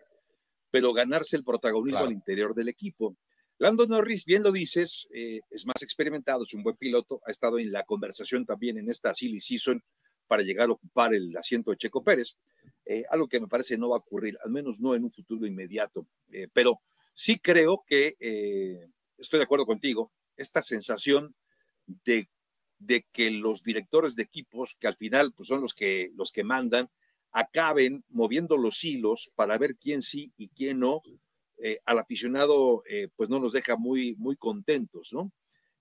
pero 0.72 0.94
ganarse 0.94 1.36
el 1.36 1.44
protagonismo 1.44 2.00
al 2.00 2.12
interior 2.12 2.54
del 2.54 2.70
equipo. 2.70 3.18
Lando 3.62 3.86
Norris, 3.86 4.24
bien 4.24 4.42
lo 4.42 4.54
dices, 4.54 5.10
eh, 5.14 5.42
es 5.50 5.66
más 5.66 5.82
experimentado, 5.82 6.44
es 6.44 6.54
un 6.54 6.64
buen 6.64 6.78
piloto, 6.78 7.22
ha 7.26 7.32
estado 7.32 7.60
en 7.60 7.74
la 7.74 7.84
conversación 7.84 8.46
también 8.46 8.78
en 8.78 8.90
esta 8.90 9.14
silly 9.14 9.42
season 9.42 9.84
para 10.28 10.44
llegar 10.44 10.70
a 10.70 10.72
ocupar 10.72 11.14
el 11.14 11.36
asiento 11.36 11.70
de 11.70 11.76
Checo 11.76 12.02
Pérez, 12.02 12.38
eh, 12.86 13.04
algo 13.12 13.28
que 13.28 13.42
me 13.42 13.50
parece 13.50 13.78
no 13.78 13.90
va 13.90 13.98
a 13.98 14.00
ocurrir, 14.00 14.38
al 14.46 14.52
menos 14.52 14.80
no 14.80 14.96
en 14.96 15.04
un 15.04 15.12
futuro 15.12 15.46
inmediato, 15.46 16.08
eh, 16.32 16.48
pero 16.54 16.80
sí 17.14 17.38
creo 17.38 17.84
que 17.86 18.16
estoy 19.18 19.40
de 19.40 19.44
acuerdo 19.44 19.66
contigo, 19.66 20.14
esta 20.38 20.62
sensación 20.62 21.36
de, 21.86 22.30
de, 22.78 23.06
que 23.12 23.30
los 23.30 23.64
directores 23.64 24.16
de 24.16 24.24
equipos, 24.24 24.78
que 24.80 24.88
al 24.88 24.96
final 24.96 25.34
pues, 25.34 25.50
son 25.50 25.60
los 25.60 25.74
que, 25.74 26.12
los 26.16 26.32
que 26.32 26.46
mandan, 26.46 26.90
acaben 27.34 28.06
moviendo 28.08 28.56
los 28.56 28.82
hilos 28.86 29.34
para 29.36 29.58
ver 29.58 29.76
quién 29.76 30.02
sí 30.02 30.32
y 30.38 30.48
quién 30.48 30.80
no, 30.80 31.02
eh, 31.62 31.80
al 31.86 32.00
aficionado 32.00 32.84
eh, 32.90 33.10
pues 33.16 33.30
no 33.30 33.40
nos 33.40 33.54
deja 33.54 33.76
muy, 33.76 34.16
muy 34.16 34.38
contentos, 34.38 35.10
¿no? 35.12 35.34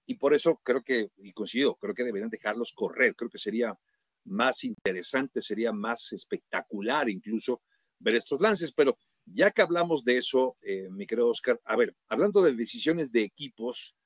Y 0.06 0.14
por 0.14 0.35
eso 0.35 0.61
creo 0.64 0.82
que, 0.82 1.11
y 1.18 1.32
coincido, 1.32 1.76
creo 1.76 1.94
que 1.94 2.04
deberían 2.04 2.30
dejarlos 2.30 2.73
correr, 2.73 3.14
creo 3.14 3.30
que 3.30 3.38
sería 3.38 3.78
más 4.25 4.64
interesante, 4.64 5.40
sería 5.40 5.73
más 5.73 6.12
espectacular 6.12 7.08
incluso 7.08 7.62
ver 8.00 8.16
estos 8.16 8.40
lances, 8.40 8.73
pero 8.73 8.97
ya 9.25 9.50
que 9.50 9.62
hablamos 9.62 10.04
de 10.04 10.16
eso, 10.16 10.56
eh, 10.62 10.88
mi 10.90 11.06
querido 11.06 11.28
Oscar, 11.28 11.61
a 11.64 11.76
ver, 11.76 11.94
hablando 12.08 12.42
de 12.42 12.54
decisiones 12.54 13.12
de 13.12 13.23
equipos, 13.23 13.97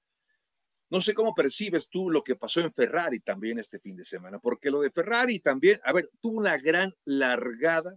no 0.91 1.01
sé 1.01 1.15
cómo 1.15 1.35
percibes 1.35 1.89
tú 1.89 2.11
lo 2.11 2.23
que 2.23 2.37
pasó 2.37 2.61
en 2.61 2.73
Ferrari 2.73 3.21
también 3.21 3.59
este 3.59 3.79
fin 3.79 3.97
de 3.97 4.05
semana, 4.05 4.39
porque 4.39 4.71
lo 4.71 4.83
de 4.83 4.91
Ferrari 4.91 5.39
también, 5.39 5.81
a 5.85 5.93
ver, 5.95 6.11
tuvo 6.21 6.39
una 6.39 6.59
gran 6.59 6.93
largada, 7.05 7.97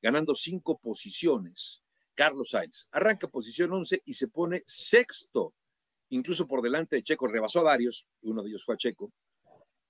ganando 0.00 0.34
cinco 0.34 0.78
posiciones 0.78 1.83
Carlos 2.14 2.50
Sainz. 2.50 2.88
Arranca 2.92 3.28
posición 3.28 3.72
11 3.72 4.02
y 4.04 4.14
se 4.14 4.28
pone 4.28 4.62
sexto, 4.66 5.54
incluso 6.10 6.46
por 6.46 6.62
delante 6.62 6.96
de 6.96 7.02
Checo, 7.02 7.26
rebasó 7.26 7.60
a 7.60 7.64
varios, 7.64 8.06
uno 8.22 8.42
de 8.42 8.50
ellos 8.50 8.64
fue 8.64 8.74
a 8.74 8.78
Checo, 8.78 9.12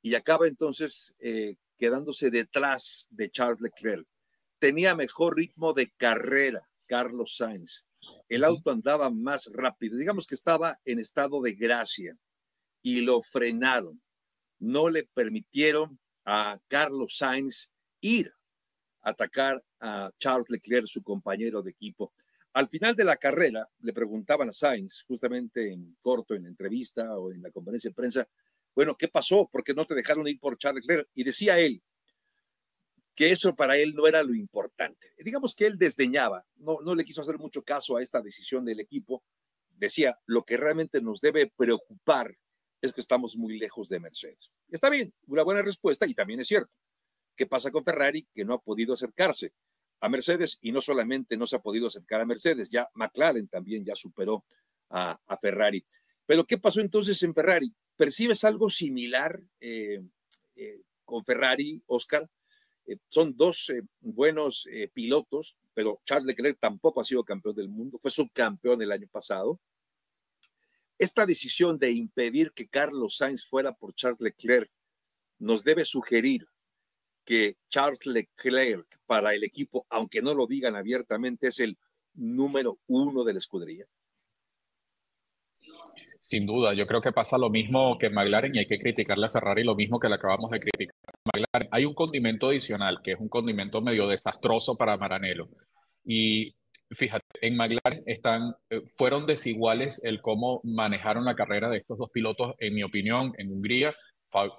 y 0.03 0.15
acaba 0.15 0.47
entonces 0.47 1.15
eh, 1.19 1.57
quedándose 1.77 2.31
detrás 2.31 3.09
de 3.11 3.31
Charles 3.31 3.61
Leclerc. 3.61 4.07
Tenía 4.59 4.95
mejor 4.95 5.37
ritmo 5.37 5.73
de 5.73 5.91
carrera 5.93 6.69
Carlos 6.87 7.37
Sainz. 7.37 7.87
El 8.29 8.45
auto 8.45 8.71
andaba 8.71 9.11
más 9.11 9.51
rápido, 9.53 9.97
digamos 9.97 10.27
que 10.27 10.35
estaba 10.35 10.79
en 10.85 10.99
estado 10.99 11.41
de 11.41 11.55
gracia 11.55 12.19
y 12.83 13.01
lo 13.01 13.23
frenaron. 13.23 14.03
No 14.59 14.91
le 14.91 15.05
permitieron 15.05 15.99
a 16.25 16.61
Carlos 16.69 17.17
Sainz 17.17 17.73
ir 18.01 18.35
atacar 19.05 19.63
a 19.81 20.11
Charles 20.19 20.49
Leclerc, 20.49 20.87
su 20.87 21.03
compañero 21.03 21.63
de 21.63 21.71
equipo. 21.71 22.13
Al 22.55 22.69
final 22.69 22.95
de 22.95 23.05
la 23.05 23.17
carrera, 23.17 23.69
le 23.81 23.93
preguntaban 23.93 24.49
a 24.49 24.53
Sainz, 24.53 25.05
justamente 25.07 25.73
en 25.73 25.97
corto, 26.01 26.35
en 26.35 26.45
la 26.45 26.49
entrevista 26.49 27.19
o 27.19 27.33
en 27.33 27.43
la 27.43 27.51
conferencia 27.51 27.91
de 27.91 27.95
prensa, 27.95 28.29
bueno, 28.75 28.97
¿qué 28.97 29.09
pasó? 29.09 29.49
¿Por 29.49 29.63
qué 29.63 29.75
no 29.75 29.87
te 29.87 29.95
dejaron 29.95 30.27
ir 30.27 30.41
por 30.41 30.59
Charles 30.59 30.85
Leclerc? 30.87 31.09
Y 31.15 31.25
decía 31.25 31.59
él 31.59 31.83
que 33.15 33.31
eso 33.31 33.55
para 33.55 33.77
él 33.77 33.95
no 33.95 34.07
era 34.07 34.23
lo 34.23 34.35
importante. 34.35 35.13
Digamos 35.19 35.55
que 35.55 35.67
él 35.67 35.79
desdeñaba, 35.79 36.45
no, 36.57 36.79
no 36.83 36.95
le 36.95 37.05
quiso 37.05 37.23
hacer 37.23 37.39
mucho 37.39 37.63
caso 37.63 37.97
a 37.97 38.03
esta 38.03 38.21
decisión 38.21 38.65
del 38.65 38.81
equipo. 38.81 39.23
Decía, 39.71 40.19
lo 40.27 40.45
que 40.45 40.57
realmente 40.57 41.01
nos 41.01 41.21
debe 41.21 41.53
preocupar 41.57 42.37
es 42.81 42.93
que 42.93 43.01
estamos 43.01 43.37
muy 43.37 43.59
lejos 43.59 43.89
de 43.89 44.01
Mercedes. 44.01 44.53
Está 44.69 44.91
bien, 44.91 45.13
una 45.27 45.43
buena 45.43 45.63
respuesta 45.63 46.07
y 46.07 46.15
también 46.15 46.41
es 46.41 46.49
cierto. 46.49 46.73
¿Qué 47.37 47.47
pasa 47.47 47.71
con 47.71 47.85
Ferrari? 47.85 48.27
Que 48.33 48.45
no 48.45 48.55
ha 48.55 48.61
podido 48.61 48.95
acercarse 48.95 49.53
a 50.01 50.09
Mercedes 50.09 50.59
y 50.61 50.73
no 50.73 50.81
solamente 50.81 51.37
no 51.37 51.47
se 51.47 51.57
ha 51.57 51.63
podido 51.63 51.87
acercar 51.87 52.21
a 52.21 52.27
Mercedes, 52.27 52.69
ya 52.69 52.89
McLaren 52.95 53.49
también 53.49 53.85
ya 53.85 53.95
superó 53.95 54.45
a, 54.91 55.19
Ferrari. 55.41 55.85
Pero 56.27 56.45
¿qué 56.45 56.59
pasó 56.59 56.81
entonces 56.81 57.23
en 57.23 57.35
Ferrari? 57.35 57.75
¿Percibes 57.97 58.45
algo 58.45 58.71
similar 58.71 59.41
eh, 59.61 60.03
eh, 60.57 60.83
con 61.05 61.25
Ferrari, 61.25 61.83
Oscar? 61.87 62.29
Eh, 62.87 62.99
son 63.09 63.37
dos 63.37 63.73
buenos 64.01 64.69
pilotos, 64.93 65.59
pero 65.73 66.01
Charles 66.05 66.27
Leclerc 66.27 66.59
tampoco 66.61 67.01
ha 67.01 67.05
sido 67.05 67.25
campeón 67.25 67.57
del 67.57 67.69
mundo, 67.69 67.99
fue 67.99 68.11
subcampeón 68.11 68.83
el 68.83 68.93
año 68.93 69.09
pasado. 69.11 69.59
Esta 70.99 71.27
decisión 71.27 71.79
de 71.79 71.91
impedir 71.91 72.53
que 72.53 72.69
Carlos 72.69 73.17
Sainz 73.17 73.45
fuera 73.45 73.75
por 73.75 73.95
Charles 73.95 74.21
Leclerc 74.21 74.71
nos 75.39 75.65
debe 75.65 75.85
sugerir 75.85 76.47
que 77.25 77.57
Charles 77.69 78.07
Leclerc 78.07 78.87
para 79.07 79.35
el 79.35 79.45
equipo, 79.45 79.87
aunque 79.91 80.23
no 80.23 80.35
lo 80.35 80.47
digan 80.47 80.77
abiertamente, 80.77 81.49
es 81.49 81.61
el 81.61 81.77
número 82.15 82.79
uno 82.87 83.25
de 83.25 83.33
la 83.33 83.39
escudería? 83.39 83.87
Sin 86.19 86.47
duda, 86.47 86.73
yo 86.73 86.87
creo 86.87 87.03
que 87.03 87.13
pasa 87.13 87.37
lo 87.37 87.51
mismo 87.51 87.99
que 87.99 88.09
McLaren 88.09 88.55
y 88.55 88.61
hay 88.61 88.67
que 88.67 88.79
criticarle 88.79 89.27
a 89.27 89.31
Ferrari 89.31 89.63
lo 89.63 89.75
mismo 89.75 90.01
que 90.01 90.09
le 90.09 90.15
acabamos 90.15 90.51
de 90.51 90.61
criticar 90.61 90.95
a. 91.05 91.69
Hay 91.71 91.85
un 91.85 91.95
condimento 91.95 92.49
adicional 92.49 93.01
que 93.03 93.13
es 93.13 93.21
un 93.21 93.29
condimento 93.29 93.83
medio 93.83 94.09
desastroso 94.09 94.77
para 94.77 94.97
Maranello. 94.97 95.49
Y 96.03 96.55
fíjate, 96.91 97.27
en 97.43 97.57
McLaren 97.57 98.05
eh, 98.07 98.83
fueron 98.97 99.27
desiguales 99.27 100.01
el 100.03 100.23
cómo 100.23 100.61
manejaron 100.65 101.27
la 101.27 101.35
carrera 101.35 101.69
de 101.69 101.79
estos 101.79 101.99
dos 101.99 102.11
pilotos, 102.11 102.55
en 102.59 102.75
mi 102.75 102.83
opinión, 102.83 103.33
en 103.37 103.53
Hungría 103.53 103.95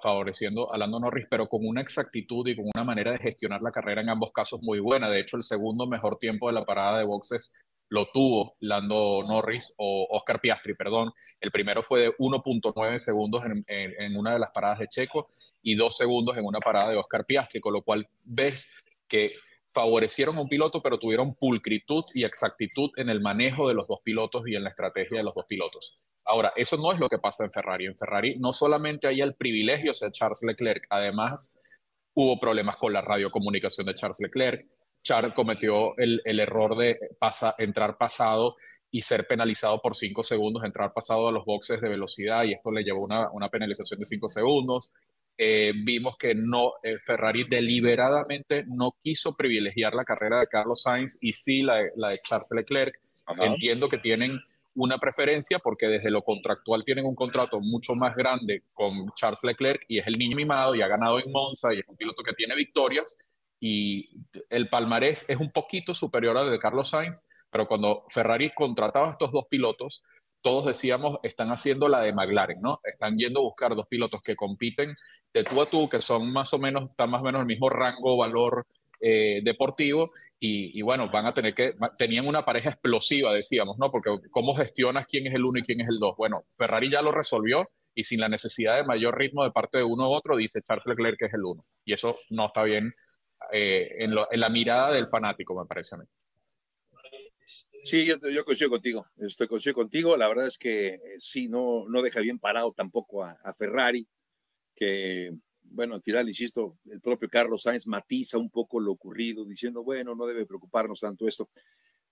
favoreciendo 0.01 0.71
a 0.73 0.77
Lando 0.77 0.99
Norris, 0.99 1.27
pero 1.29 1.47
con 1.47 1.65
una 1.65 1.81
exactitud 1.81 2.47
y 2.47 2.55
con 2.55 2.65
una 2.73 2.83
manera 2.83 3.11
de 3.11 3.19
gestionar 3.19 3.61
la 3.61 3.71
carrera 3.71 4.01
en 4.01 4.09
ambos 4.09 4.31
casos 4.31 4.61
muy 4.61 4.79
buena. 4.79 5.09
De 5.09 5.19
hecho, 5.19 5.37
el 5.37 5.43
segundo 5.43 5.87
mejor 5.87 6.17
tiempo 6.17 6.47
de 6.47 6.53
la 6.53 6.65
parada 6.65 6.99
de 6.99 7.05
boxes 7.05 7.53
lo 7.89 8.07
tuvo 8.11 8.55
Lando 8.61 9.23
Norris 9.27 9.73
o 9.77 10.07
Oscar 10.09 10.41
Piastri, 10.41 10.75
perdón. 10.75 11.11
El 11.39 11.51
primero 11.51 11.83
fue 11.83 12.01
de 12.01 12.17
1.9 12.17 12.97
segundos 12.97 13.43
en, 13.45 14.17
una 14.17 14.33
de 14.33 14.39
las 14.39 14.51
paradas 14.51 14.79
de 14.79 14.87
Checo 14.87 15.29
y 15.61 15.75
dos 15.75 15.97
segundos 15.97 16.37
en 16.37 16.45
una 16.45 16.59
parada 16.59 16.89
de 16.89 16.97
Oscar 16.97 17.25
Piastri, 17.25 17.59
con 17.59 17.73
lo 17.73 17.83
cual 17.83 18.07
ves 18.23 18.67
que 19.07 19.33
favorecieron 19.73 20.37
a 20.37 20.41
un 20.41 20.49
piloto, 20.49 20.81
pero 20.81 20.97
tuvieron 20.97 21.35
pulcritud 21.35 22.05
y 22.13 22.23
exactitud 22.23 22.91
en 22.95 23.09
el 23.09 23.21
manejo 23.21 23.67
de 23.67 23.75
los 23.75 23.87
dos 23.87 23.99
pilotos 24.03 24.47
y 24.47 24.55
en 24.55 24.63
la 24.63 24.69
estrategia 24.69 25.17
de 25.17 25.23
los 25.23 25.35
dos 25.35 25.45
pilotos. 25.47 26.05
Ahora, 26.25 26.53
eso 26.55 26.77
no 26.77 26.91
es 26.91 26.99
lo 26.99 27.07
que 27.07 27.19
pasa 27.19 27.45
en 27.45 27.51
Ferrari. 27.51 27.85
En 27.85 27.95
Ferrari 27.95 28.37
no 28.39 28.51
solamente 28.51 29.07
hay 29.07 29.21
el 29.21 29.35
privilegio 29.35 29.91
de 29.91 29.93
ser 29.93 30.11
Charles 30.11 30.41
Leclerc, 30.41 30.87
además 30.89 31.55
hubo 32.15 32.39
problemas 32.39 32.77
con 32.77 32.93
la 32.93 33.01
radiocomunicación 33.01 33.85
de 33.85 33.93
Charles 33.93 34.19
Leclerc. 34.19 34.65
Charles 35.03 35.33
cometió 35.33 35.95
el, 35.97 36.21
error 36.25 36.75
de 36.75 36.97
entrar 37.59 37.97
pasado 37.97 38.55
y 38.89 39.03
ser 39.03 39.27
penalizado 39.27 39.79
por 39.81 39.95
cinco 39.95 40.23
segundos, 40.23 40.63
entrar 40.63 40.93
pasado 40.93 41.27
a 41.27 41.31
los 41.31 41.45
boxes 41.45 41.79
de 41.79 41.89
velocidad 41.89 42.43
y 42.43 42.53
esto 42.53 42.71
le 42.71 42.83
llevó 42.83 43.03
una, 43.03 43.29
una 43.31 43.49
penalización 43.49 43.99
de 43.99 44.05
cinco 44.05 44.29
segundos. 44.29 44.93
Eh, 45.37 45.73
vimos 45.83 46.17
que 46.17 46.33
no, 46.33 46.73
eh, 46.81 46.97
Ferrari 47.05 47.43
deliberadamente 47.43 48.63
no 48.67 48.95
quiso 49.03 49.35
privilegiar 49.35 49.93
la 49.93 50.05
carrera 50.05 50.39
de 50.39 50.47
Carlos 50.47 50.81
Sainz 50.81 51.17
y 51.21 51.33
sí 51.33 51.61
la, 51.61 51.81
la 51.97 52.09
de 52.09 52.17
Charles 52.25 52.49
Leclerc. 52.51 52.97
Entiendo 53.41 53.89
que 53.89 53.97
tienen 53.97 54.39
una 54.75 54.97
preferencia 54.97 55.59
porque 55.59 55.87
desde 55.87 56.11
lo 56.11 56.21
contractual 56.21 56.83
tienen 56.83 57.05
un 57.05 57.15
contrato 57.15 57.59
mucho 57.59 57.95
más 57.95 58.15
grande 58.15 58.63
con 58.73 59.09
Charles 59.15 59.43
Leclerc 59.43 59.85
y 59.87 59.99
es 59.99 60.07
el 60.07 60.17
niño 60.17 60.35
mimado 60.35 60.75
y 60.75 60.81
ha 60.81 60.87
ganado 60.87 61.19
en 61.19 61.31
Monza 61.31 61.73
y 61.73 61.79
es 61.79 61.87
un 61.87 61.95
piloto 61.95 62.23
que 62.23 62.33
tiene 62.33 62.55
victorias 62.55 63.17
y 63.59 64.09
el 64.49 64.69
palmarés 64.69 65.29
es 65.29 65.37
un 65.37 65.51
poquito 65.51 65.93
superior 65.93 66.37
al 66.37 66.51
de 66.51 66.59
Carlos 66.59 66.89
Sainz, 66.89 67.25
pero 67.49 67.67
cuando 67.67 68.05
Ferrari 68.09 68.51
contrataba 68.53 69.07
a 69.07 69.11
estos 69.11 69.31
dos 69.31 69.45
pilotos, 69.49 70.03
todos 70.41 70.65
decíamos, 70.65 71.17
están 71.23 71.49
haciendo 71.49 71.87
la 71.87 72.01
de 72.01 72.13
McLaren, 72.13 72.61
¿no? 72.61 72.79
Están 72.83 73.17
yendo 73.17 73.39
a 73.39 73.43
buscar 73.43 73.75
dos 73.75 73.87
pilotos 73.87 74.21
que 74.21 74.35
compiten 74.35 74.95
de 75.33 75.43
tú 75.43 75.59
a 75.59 75.69
tú, 75.69 75.89
que 75.89 76.01
son 76.01 76.31
más 76.31 76.53
o 76.53 76.59
menos, 76.59 76.89
están 76.89 77.09
más 77.09 77.21
o 77.21 77.25
menos 77.25 77.41
el 77.41 77.47
mismo 77.47 77.69
rango, 77.69 78.15
valor 78.17 78.67
eh, 78.99 79.41
deportivo, 79.43 80.11
y, 80.39 80.81
bueno, 80.83 81.09
van 81.09 81.25
a 81.25 81.33
tener 81.33 81.55
que, 81.55 81.73
tenían 81.97 82.27
una 82.27 82.45
pareja 82.45 82.69
explosiva, 82.69 83.33
decíamos, 83.33 83.77
¿no? 83.79 83.89
Porque 83.89 84.11
cómo 84.29 84.53
gestionas 84.53 85.07
quién 85.07 85.25
es 85.25 85.33
el 85.33 85.43
uno 85.43 85.59
y 85.59 85.63
quién 85.63 85.81
es 85.81 85.87
el 85.87 85.97
dos. 85.97 86.15
Bueno, 86.17 86.45
Ferrari 86.57 86.91
ya 86.91 87.01
lo 87.01 87.11
resolvió 87.11 87.69
y 87.95 88.03
sin 88.03 88.19
la 88.19 88.29
necesidad 88.29 88.75
de 88.75 88.83
mayor 88.83 89.17
ritmo 89.17 89.43
de 89.43 89.51
parte 89.51 89.79
de 89.79 89.85
uno 89.85 90.09
u 90.09 90.13
otro, 90.13 90.37
dice 90.37 90.61
Charles 90.61 90.85
Leclerc 90.85 91.17
que 91.17 91.25
es 91.25 91.33
el 91.33 91.45
uno. 91.45 91.65
Y 91.83 91.93
eso 91.93 92.19
no 92.29 92.47
está 92.47 92.63
bien 92.63 92.93
eh, 93.51 93.89
en, 93.99 94.13
en 94.31 94.39
la 94.39 94.49
mirada 94.49 94.91
del 94.91 95.07
fanático, 95.07 95.59
me 95.59 95.65
parece 95.65 95.95
a 95.95 95.99
mí. 95.99 96.05
Sí, 97.85 98.03
yo, 98.03 98.15
yo 98.33 98.43
coincido 98.43 98.71
contigo, 98.71 99.05
estoy 99.17 99.47
coincido 99.47 99.75
contigo. 99.75 100.17
La 100.17 100.27
verdad 100.27 100.47
es 100.47 100.57
que 100.57 100.95
eh, 100.95 100.99
sí, 101.19 101.47
no, 101.47 101.85
no 101.87 102.01
deja 102.01 102.19
bien 102.19 102.39
parado 102.39 102.73
tampoco 102.73 103.23
a, 103.23 103.53
Ferrari, 103.53 104.07
que, 104.75 105.31
bueno, 105.71 105.95
al 105.95 106.01
final, 106.01 106.27
insisto, 106.27 106.77
el 106.85 107.01
propio 107.01 107.29
Carlos 107.29 107.63
Sainz 107.63 107.87
matiza 107.87 108.37
un 108.37 108.49
poco 108.49 108.79
lo 108.79 108.91
ocurrido, 108.91 109.45
diciendo, 109.45 109.83
bueno, 109.83 110.15
no 110.15 110.25
debe 110.25 110.45
preocuparnos 110.45 110.99
tanto 110.99 111.27
esto. 111.27 111.49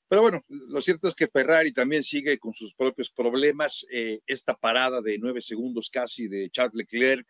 Pero 0.08 0.22
bueno, 0.22 0.44
lo 0.48 0.82
cierto 0.82 1.08
es 1.08 1.16
que 1.16 1.28
Ferrari 1.28 1.72
también 1.72 2.04
sigue 2.04 2.38
con 2.38 2.54
sus 2.54 2.76
propios 2.76 3.10
problemas. 3.10 3.88
Eh, 3.92 4.22
esta 4.28 4.54
parada 4.54 5.02
de 5.02 5.18
nueve 5.18 5.42
segundos 5.42 5.90
casi 5.90 6.28
de 6.28 6.50
Charles 6.50 6.76
Leclerc 6.76 7.28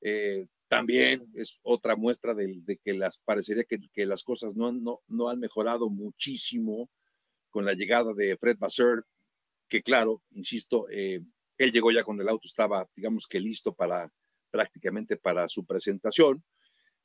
eh, 0.00 0.46
también 0.68 1.30
es 1.34 1.60
otra 1.62 1.96
muestra 1.96 2.34
de, 2.34 2.78
que 2.82 2.94
las 2.94 3.18
parecería 3.18 3.64
que, 3.64 4.06
las 4.06 4.22
cosas 4.22 4.54
no, 4.56 4.72
no, 4.72 5.00
no 5.06 5.28
han 5.28 5.38
mejorado 5.38 5.88
muchísimo 5.88 6.90
con 7.50 7.64
la 7.64 7.74
llegada 7.74 8.12
de 8.12 8.36
Fred 8.36 8.58
Basser, 8.58 9.04
que 9.68 9.82
claro, 9.82 10.22
insisto, 10.32 10.88
eh, 10.90 11.22
él 11.56 11.72
llegó 11.72 11.90
ya 11.90 12.04
con 12.04 12.20
el 12.20 12.28
auto, 12.28 12.46
estaba, 12.46 12.88
digamos 12.94 13.26
que 13.26 13.40
listo 13.40 13.74
para 13.74 14.12
prácticamente 14.50 15.16
para 15.16 15.48
su 15.48 15.64
presentación. 15.66 16.44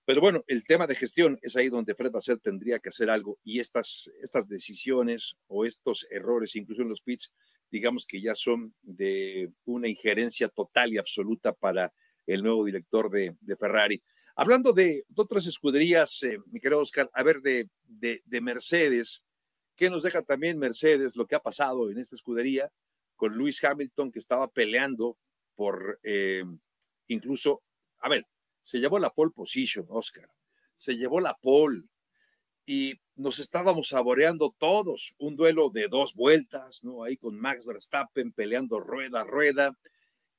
Pero 0.06 0.20
bueno, 0.20 0.44
el 0.48 0.64
tema 0.64 0.86
de 0.86 0.96
gestión 0.96 1.40
es 1.42 1.56
ahí 1.56 1.70
donde 1.70 1.96
Fred 1.96 2.12
Basser 2.12 2.38
tendría 2.38 2.80
que 2.80 2.90
hacer 2.90 3.10
algo 3.10 3.40
y 3.44 3.60
estas, 3.60 4.12
estas 4.22 4.50
decisiones 4.50 5.38
o 5.48 5.66
estos 5.66 6.06
errores, 6.12 6.56
incluso 6.56 6.82
en 6.82 6.90
los 6.90 7.02
pits, 7.02 7.34
digamos 7.72 8.06
que 8.06 8.22
ya 8.22 8.36
son 8.36 8.76
de 8.82 9.52
una 9.66 9.88
injerencia 9.88 10.50
total 10.50 10.94
y 10.94 10.98
absoluta 10.98 11.54
para 11.54 11.94
el 12.28 12.44
nuevo 12.44 12.66
director 12.66 13.10
de, 13.10 13.36
Ferrari. 13.58 14.02
Hablando 14.36 14.74
de, 14.74 15.04
otras 15.16 15.46
escuderías, 15.46 16.22
eh, 16.24 16.38
mi 16.48 16.60
querido 16.60 16.82
Oscar, 16.82 17.10
a 17.14 17.24
ver, 17.24 17.42
de, 17.42 17.70
de, 17.86 18.22
de 18.26 18.42
Mercedes, 18.42 19.26
¿Qué 19.76 19.90
nos 19.90 20.04
deja 20.04 20.22
también 20.22 20.60
Mercedes 20.60 21.16
lo 21.16 21.26
que 21.26 21.36
ha 21.36 21.42
pasado 21.42 21.90
en 21.90 21.98
esta 21.98 22.16
escudería 22.16 22.72
con 23.16 23.38
Lewis 23.38 23.64
Hamilton 23.64 24.12
que 24.12 24.20
estaba 24.20 24.48
peleando 24.48 25.18
por 25.56 26.00
eh, 26.04 26.44
incluso, 27.08 27.62
a 28.00 28.10
ver, 28.10 28.26
se 28.62 28.80
llevó 28.80 29.00
la 29.00 29.10
pole 29.10 29.32
position, 29.32 29.86
Oscar, 29.90 30.30
se 30.76 30.96
llevó 30.96 31.20
la 31.20 31.36
pole 31.36 31.84
y 32.66 32.94
nos 33.16 33.40
estábamos 33.40 33.90
saboreando 33.90 34.56
todos 34.58 35.16
un 35.20 35.36
duelo 35.36 35.70
de 35.70 35.88
dos 35.88 36.16
vueltas, 36.16 36.84
¿no? 36.84 37.04
Ahí 37.04 37.18
con 37.18 37.38
Max 37.38 37.66
Verstappen 37.66 38.32
peleando 38.32 38.80
rueda 38.80 39.22
a 39.22 39.24
rueda 39.26 39.78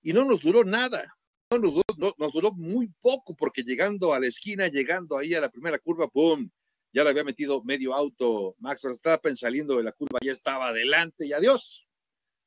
y 0.03 0.13
no 0.13 0.25
nos 0.25 0.41
duró 0.41 0.65
nada. 0.65 1.17
No 1.51 1.59
nos 1.59 1.75
duró, 1.75 2.15
nos 2.19 2.33
duró 2.33 2.53
muy 2.53 2.89
poco 3.01 3.37
porque 3.37 3.63
llegando 3.63 4.15
a 4.15 4.21
la 4.21 4.27
esquina, 4.27 4.69
llegando 4.69 5.19
ahí 5.19 5.35
a 5.35 5.41
la 5.41 5.51
primera 5.51 5.79
curva, 5.79 6.09
¡boom! 6.13 6.51
ya 6.95 7.03
le 7.03 7.11
había 7.11 7.25
metido 7.25 7.63
medio 7.65 7.93
auto 7.93 8.55
Max 8.61 8.85
Verstappen 8.85 9.37
saliendo 9.37 9.77
de 9.77 9.83
la 9.83 9.91
curva, 9.91 10.21
ya 10.23 10.31
estaba 10.31 10.69
adelante 10.69 11.27
y 11.27 11.33
adiós. 11.33 11.89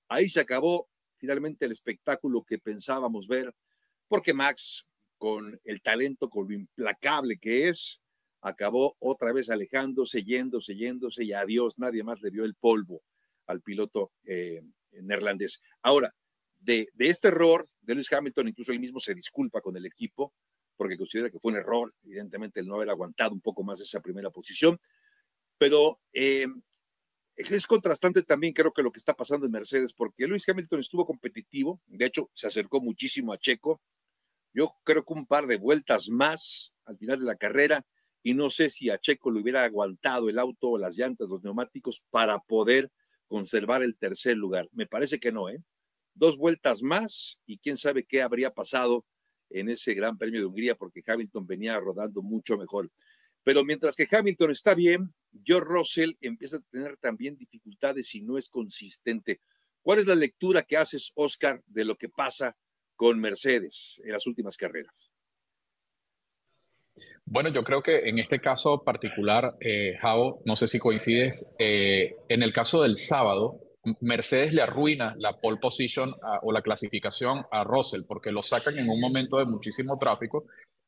Ahí 0.08 0.30
se 0.30 0.40
acabó 0.40 0.88
finalmente 1.18 1.66
el 1.66 1.74
espectáculo 1.74 2.44
que 2.48 2.58
pensábamos 2.58 3.28
ver, 3.28 3.54
porque 4.08 4.34
Max, 4.34 4.90
con 5.18 5.60
el 5.64 5.82
talento, 5.82 6.30
con 6.30 6.48
lo 6.48 6.54
implacable 6.54 7.38
que 7.38 7.70
es, 7.70 8.02
acabó 8.42 8.96
otra 9.00 9.34
vez 9.34 9.50
alejándose, 9.50 10.24
yéndose, 10.24 10.76
yéndose 10.76 11.24
y 11.24 11.34
adiós, 11.34 11.80
nadie 11.80 12.04
más 12.04 12.22
le 12.22 12.30
vio 12.30 12.46
el 12.46 12.56
polvo 12.56 13.04
al 13.48 13.62
piloto 13.62 14.12
eh, 14.24 14.62
neerlandés. 14.92 15.64
Ahora, 15.82 16.14
de, 16.60 16.90
este 17.00 17.30
error 17.30 17.66
de 17.82 17.96
Lewis 17.96 18.12
Hamilton, 18.12 18.50
incluso 18.50 18.72
él 18.72 18.80
mismo 18.80 19.00
se 19.00 19.16
disculpa 19.16 19.62
con 19.62 19.76
el 19.78 19.86
equipo, 19.86 20.34
porque 20.76 20.98
considera 20.98 21.30
que 21.30 21.40
fue 21.40 21.52
un 21.52 21.58
error, 21.58 21.94
evidentemente, 22.04 22.60
el 22.60 22.68
no 22.68 22.76
haber 22.76 22.90
aguantado 22.90 23.34
un 23.34 23.42
poco 23.42 23.64
más 23.64 23.82
esa 23.82 24.02
primera 24.02 24.30
posición. 24.30 24.80
Pero 25.58 26.00
eh, 26.14 26.48
es 27.36 27.68
contrastante 27.68 28.22
también, 28.24 28.54
creo 28.54 28.72
que 28.72 28.84
lo 28.84 28.92
que 28.92 29.00
está 29.00 29.16
pasando 29.16 29.46
en 29.46 29.52
Mercedes, 29.52 29.94
porque 29.94 30.28
Luis 30.28 30.48
Hamilton 30.48 30.80
estuvo 30.80 31.06
competitivo, 31.06 31.82
de 31.88 32.06
hecho, 32.06 32.30
se 32.34 32.48
acercó 32.48 32.82
muchísimo 32.82 33.34
a 33.34 33.38
Checo. 33.38 33.82
Yo 34.58 34.76
creo 34.84 35.06
que 35.06 35.14
un 35.14 35.28
par 35.28 35.46
de 35.46 35.58
vueltas 35.58 36.10
más 36.10 36.74
al 36.86 36.98
final 36.98 37.20
de 37.20 37.26
la 37.26 37.36
carrera, 37.36 37.86
y 38.24 38.34
no 38.34 38.50
sé 38.50 38.70
si 38.72 38.90
a 38.90 38.98
Checo 38.98 39.30
le 39.30 39.42
hubiera 39.42 39.64
aguantado 39.64 40.30
el 40.30 40.40
auto, 40.40 40.80
las 40.80 40.98
llantas, 40.98 41.30
los 41.30 41.44
neumáticos 41.44 42.04
para 42.10 42.40
poder 42.40 42.92
conservar 43.28 43.84
el 43.84 43.96
tercer 44.00 44.36
lugar. 44.36 44.68
Me 44.72 44.88
parece 44.88 45.20
que 45.20 45.32
no, 45.32 45.48
¿eh? 45.48 45.62
Dos 46.16 46.38
vueltas 46.38 46.82
más 46.82 47.40
y 47.46 47.60
quién 47.60 47.78
sabe 47.78 48.04
qué 48.04 48.24
habría 48.24 48.52
pasado 48.52 49.06
en 49.52 49.70
ese 49.70 49.94
Gran 49.94 50.18
Premio 50.18 50.40
de 50.40 50.48
Hungría 50.48 50.74
porque 50.74 51.04
Hamilton 51.06 51.46
venía 51.46 51.80
rodando 51.80 52.24
mucho 52.24 52.58
mejor. 52.58 52.90
Pero 53.44 53.64
mientras 53.64 53.96
que 53.96 54.08
Hamilton 54.10 54.50
está 54.50 54.74
bien, 54.74 55.14
George 55.46 55.70
Russell 55.70 56.14
empieza 56.20 56.58
a 56.58 56.62
tener 56.72 56.98
también 56.98 57.38
dificultades 57.38 58.16
y 58.16 58.24
no 58.24 58.40
es 58.40 58.50
consistente. 58.50 59.40
¿Cuál 59.84 60.00
es 60.00 60.08
la 60.08 60.16
lectura 60.16 60.64
que 60.64 60.78
haces, 60.78 61.12
Oscar, 61.14 61.62
de 61.68 61.86
lo 61.86 61.96
que 61.96 62.10
pasa 62.10 62.58
con 62.98 63.20
Mercedes 63.22 64.02
en 64.04 64.12
las 64.12 64.28
últimas 64.28 64.58
carreras? 64.58 65.10
Bueno, 67.26 67.50
yo 67.50 67.64
creo 67.64 67.82
que 67.82 68.10
en 68.10 68.20
este 68.20 68.40
caso 68.40 68.84
particular, 68.84 69.56
eh, 69.60 69.98
no 70.46 70.56
sé 70.56 70.68
si 70.68 70.80
coincides, 70.80 71.54
eh, 71.60 72.16
en 72.28 72.42
el 72.42 72.52
caso 72.52 72.82
del 72.82 72.98
sábado, 72.98 73.62
Mercedes 74.02 74.54
le 74.54 74.62
arruina 74.62 75.16
la 75.18 75.40
pole 75.40 75.58
position 75.58 76.14
o 76.42 76.52
la 76.52 76.62
clasificación 76.62 77.46
a 77.52 77.64
Russell 77.64 78.04
porque 78.06 78.32
lo 78.32 78.44
sacan 78.44 78.78
en 78.78 78.90
un 78.90 79.00
momento 79.00 79.38
de 79.38 79.46
muchísimo 79.46 79.98
tráfico 79.98 80.46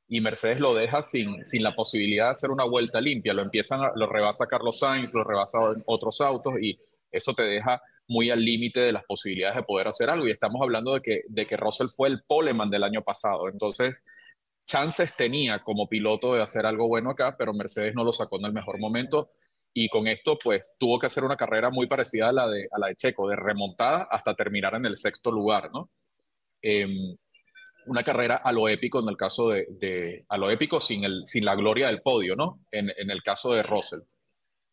y 0.07 0.19
Mercedes 0.19 0.59
lo 0.59 0.73
deja 0.73 1.03
sin, 1.03 1.45
sin 1.45 1.63
la 1.63 1.75
posibilidad 1.75 2.25
de 2.25 2.31
hacer 2.31 2.49
una 2.49 2.65
vuelta 2.65 2.99
limpia. 2.99 3.33
Lo 3.33 3.41
empiezan, 3.41 3.81
lo 3.95 4.07
rebasa 4.07 4.47
Carlos 4.47 4.79
Sainz, 4.79 5.13
lo 5.13 5.23
rebasa 5.23 5.59
otros 5.85 6.19
autos 6.19 6.55
y 6.61 6.77
eso 7.11 7.33
te 7.33 7.43
deja 7.43 7.81
muy 8.09 8.29
al 8.29 8.43
límite 8.43 8.81
de 8.81 8.91
las 8.91 9.05
posibilidades 9.05 9.55
de 9.55 9.63
poder 9.63 9.87
hacer 9.87 10.09
algo. 10.09 10.27
Y 10.27 10.31
estamos 10.31 10.61
hablando 10.61 10.93
de 10.95 11.01
que, 11.01 11.21
de 11.29 11.45
que 11.45 11.55
Russell 11.55 11.87
fue 11.87 12.09
el 12.09 12.23
poleman 12.23 12.69
del 12.69 12.83
año 12.83 13.01
pasado. 13.01 13.47
Entonces, 13.47 14.03
chances 14.65 15.15
tenía 15.15 15.59
como 15.59 15.87
piloto 15.87 16.33
de 16.33 16.41
hacer 16.41 16.65
algo 16.65 16.87
bueno 16.87 17.11
acá, 17.11 17.37
pero 17.37 17.53
Mercedes 17.53 17.95
no 17.95 18.03
lo 18.03 18.11
sacó 18.11 18.37
en 18.39 18.45
el 18.45 18.53
mejor 18.53 18.79
momento 18.79 19.31
y 19.73 19.87
con 19.89 20.07
esto 20.07 20.37
pues 20.37 20.73
tuvo 20.77 20.99
que 20.99 21.05
hacer 21.05 21.23
una 21.23 21.37
carrera 21.37 21.69
muy 21.69 21.87
parecida 21.87 22.29
a 22.29 22.33
la 22.33 22.47
de, 22.47 22.67
a 22.71 22.79
la 22.79 22.87
de 22.87 22.95
Checo, 22.95 23.29
de 23.29 23.35
remontada 23.35 24.07
hasta 24.09 24.35
terminar 24.35 24.75
en 24.75 24.85
el 24.85 24.97
sexto 24.97 25.31
lugar, 25.31 25.71
¿no? 25.71 25.89
Em, 26.61 27.15
una 27.85 28.03
carrera 28.03 28.35
a 28.37 28.51
lo 28.51 28.67
épico 28.67 28.99
en 28.99 29.09
el 29.09 29.17
caso 29.17 29.49
de, 29.49 30.25
a 30.27 30.37
lo 30.37 30.49
épico 30.49 30.79
sin, 30.79 31.03
el, 31.03 31.23
sin 31.25 31.45
la 31.45 31.55
gloria 31.55 31.87
del 31.87 32.01
podio, 32.01 32.35
¿no? 32.35 32.59
En, 32.71 32.91
en, 32.95 33.09
el 33.09 33.23
caso 33.23 33.53
de 33.53 33.63
Russell. 33.63 34.01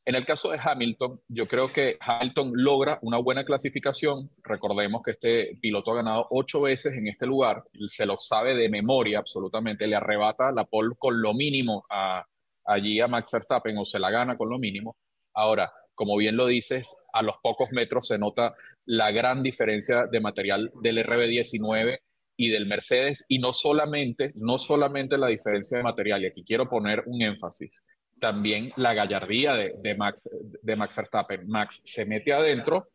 En 0.09 0.14
el 0.14 0.25
caso 0.25 0.53
de 0.53 0.61
Hamilton, 0.62 1.21
yo 1.27 1.49
creo 1.49 1.73
que 1.73 1.97
Hamilton 1.99 2.53
logra 2.55 3.01
una 3.03 3.19
buena 3.19 3.45
clasificación. 3.45 4.31
Recordemos 4.45 5.03
que 5.05 5.11
este 5.11 5.59
piloto 5.61 5.90
ha 5.90 5.97
ganado 5.97 6.29
ocho 6.31 6.61
veces 6.61 6.92
en 6.92 7.09
este 7.09 7.27
lugar, 7.27 7.64
se 7.88 8.07
lo 8.07 8.16
sabe 8.16 8.55
de 8.55 8.69
memoria 8.69 9.19
absolutamente, 9.19 9.88
le 9.88 9.97
arrebata 9.97 10.53
la 10.53 10.64
pole 10.64 10.95
con 10.97 11.21
lo 11.21 11.35
mínimo 11.35 11.85
a, 11.90 12.25
allí 12.64 13.01
a 13.01 13.09
Max 13.09 13.31
Verstappen 13.33 13.77
o 13.79 13.85
se 13.85 13.99
la 13.99 14.12
gana 14.12 14.37
con 14.37 14.49
lo 14.49 14.61
mínimo. 14.61 14.97
Ahora, 15.35 15.73
como 15.92 16.16
bien 16.16 16.37
lo 16.37 16.47
dices, 16.47 16.97
a 17.12 17.23
los 17.23 17.38
pocos 17.42 17.71
metros 17.73 18.07
se 18.07 18.16
nota 18.16 18.55
la 18.85 19.11
gran 19.11 19.42
diferencia 19.42 20.07
de 20.07 20.21
material 20.21 20.71
del 20.83 20.99
RB19 21.05 21.99
y 22.37 22.51
del 22.51 22.66
Mercedes 22.66 23.25
y 23.27 23.40
no 23.40 23.53
solamente, 23.53 24.31
no 24.37 24.59
solamente 24.59 25.19
la 25.19 25.27
diferencia 25.27 25.79
de 25.79 25.83
material, 25.83 26.23
y 26.23 26.27
aquí 26.27 26.45
quiero 26.45 26.69
poner 26.69 27.03
un 27.07 27.23
énfasis, 27.23 27.83
también 28.18 28.72
la 28.76 28.94
gallardía 28.94 29.55
de, 29.55 29.74
de, 29.83 29.94
Max, 29.94 30.22
de 30.62 30.76
Max 30.76 30.96
Verstappen. 30.96 31.46
Max 31.46 31.83
se 31.85 32.05
mete 32.07 32.33
adentro 32.33 32.88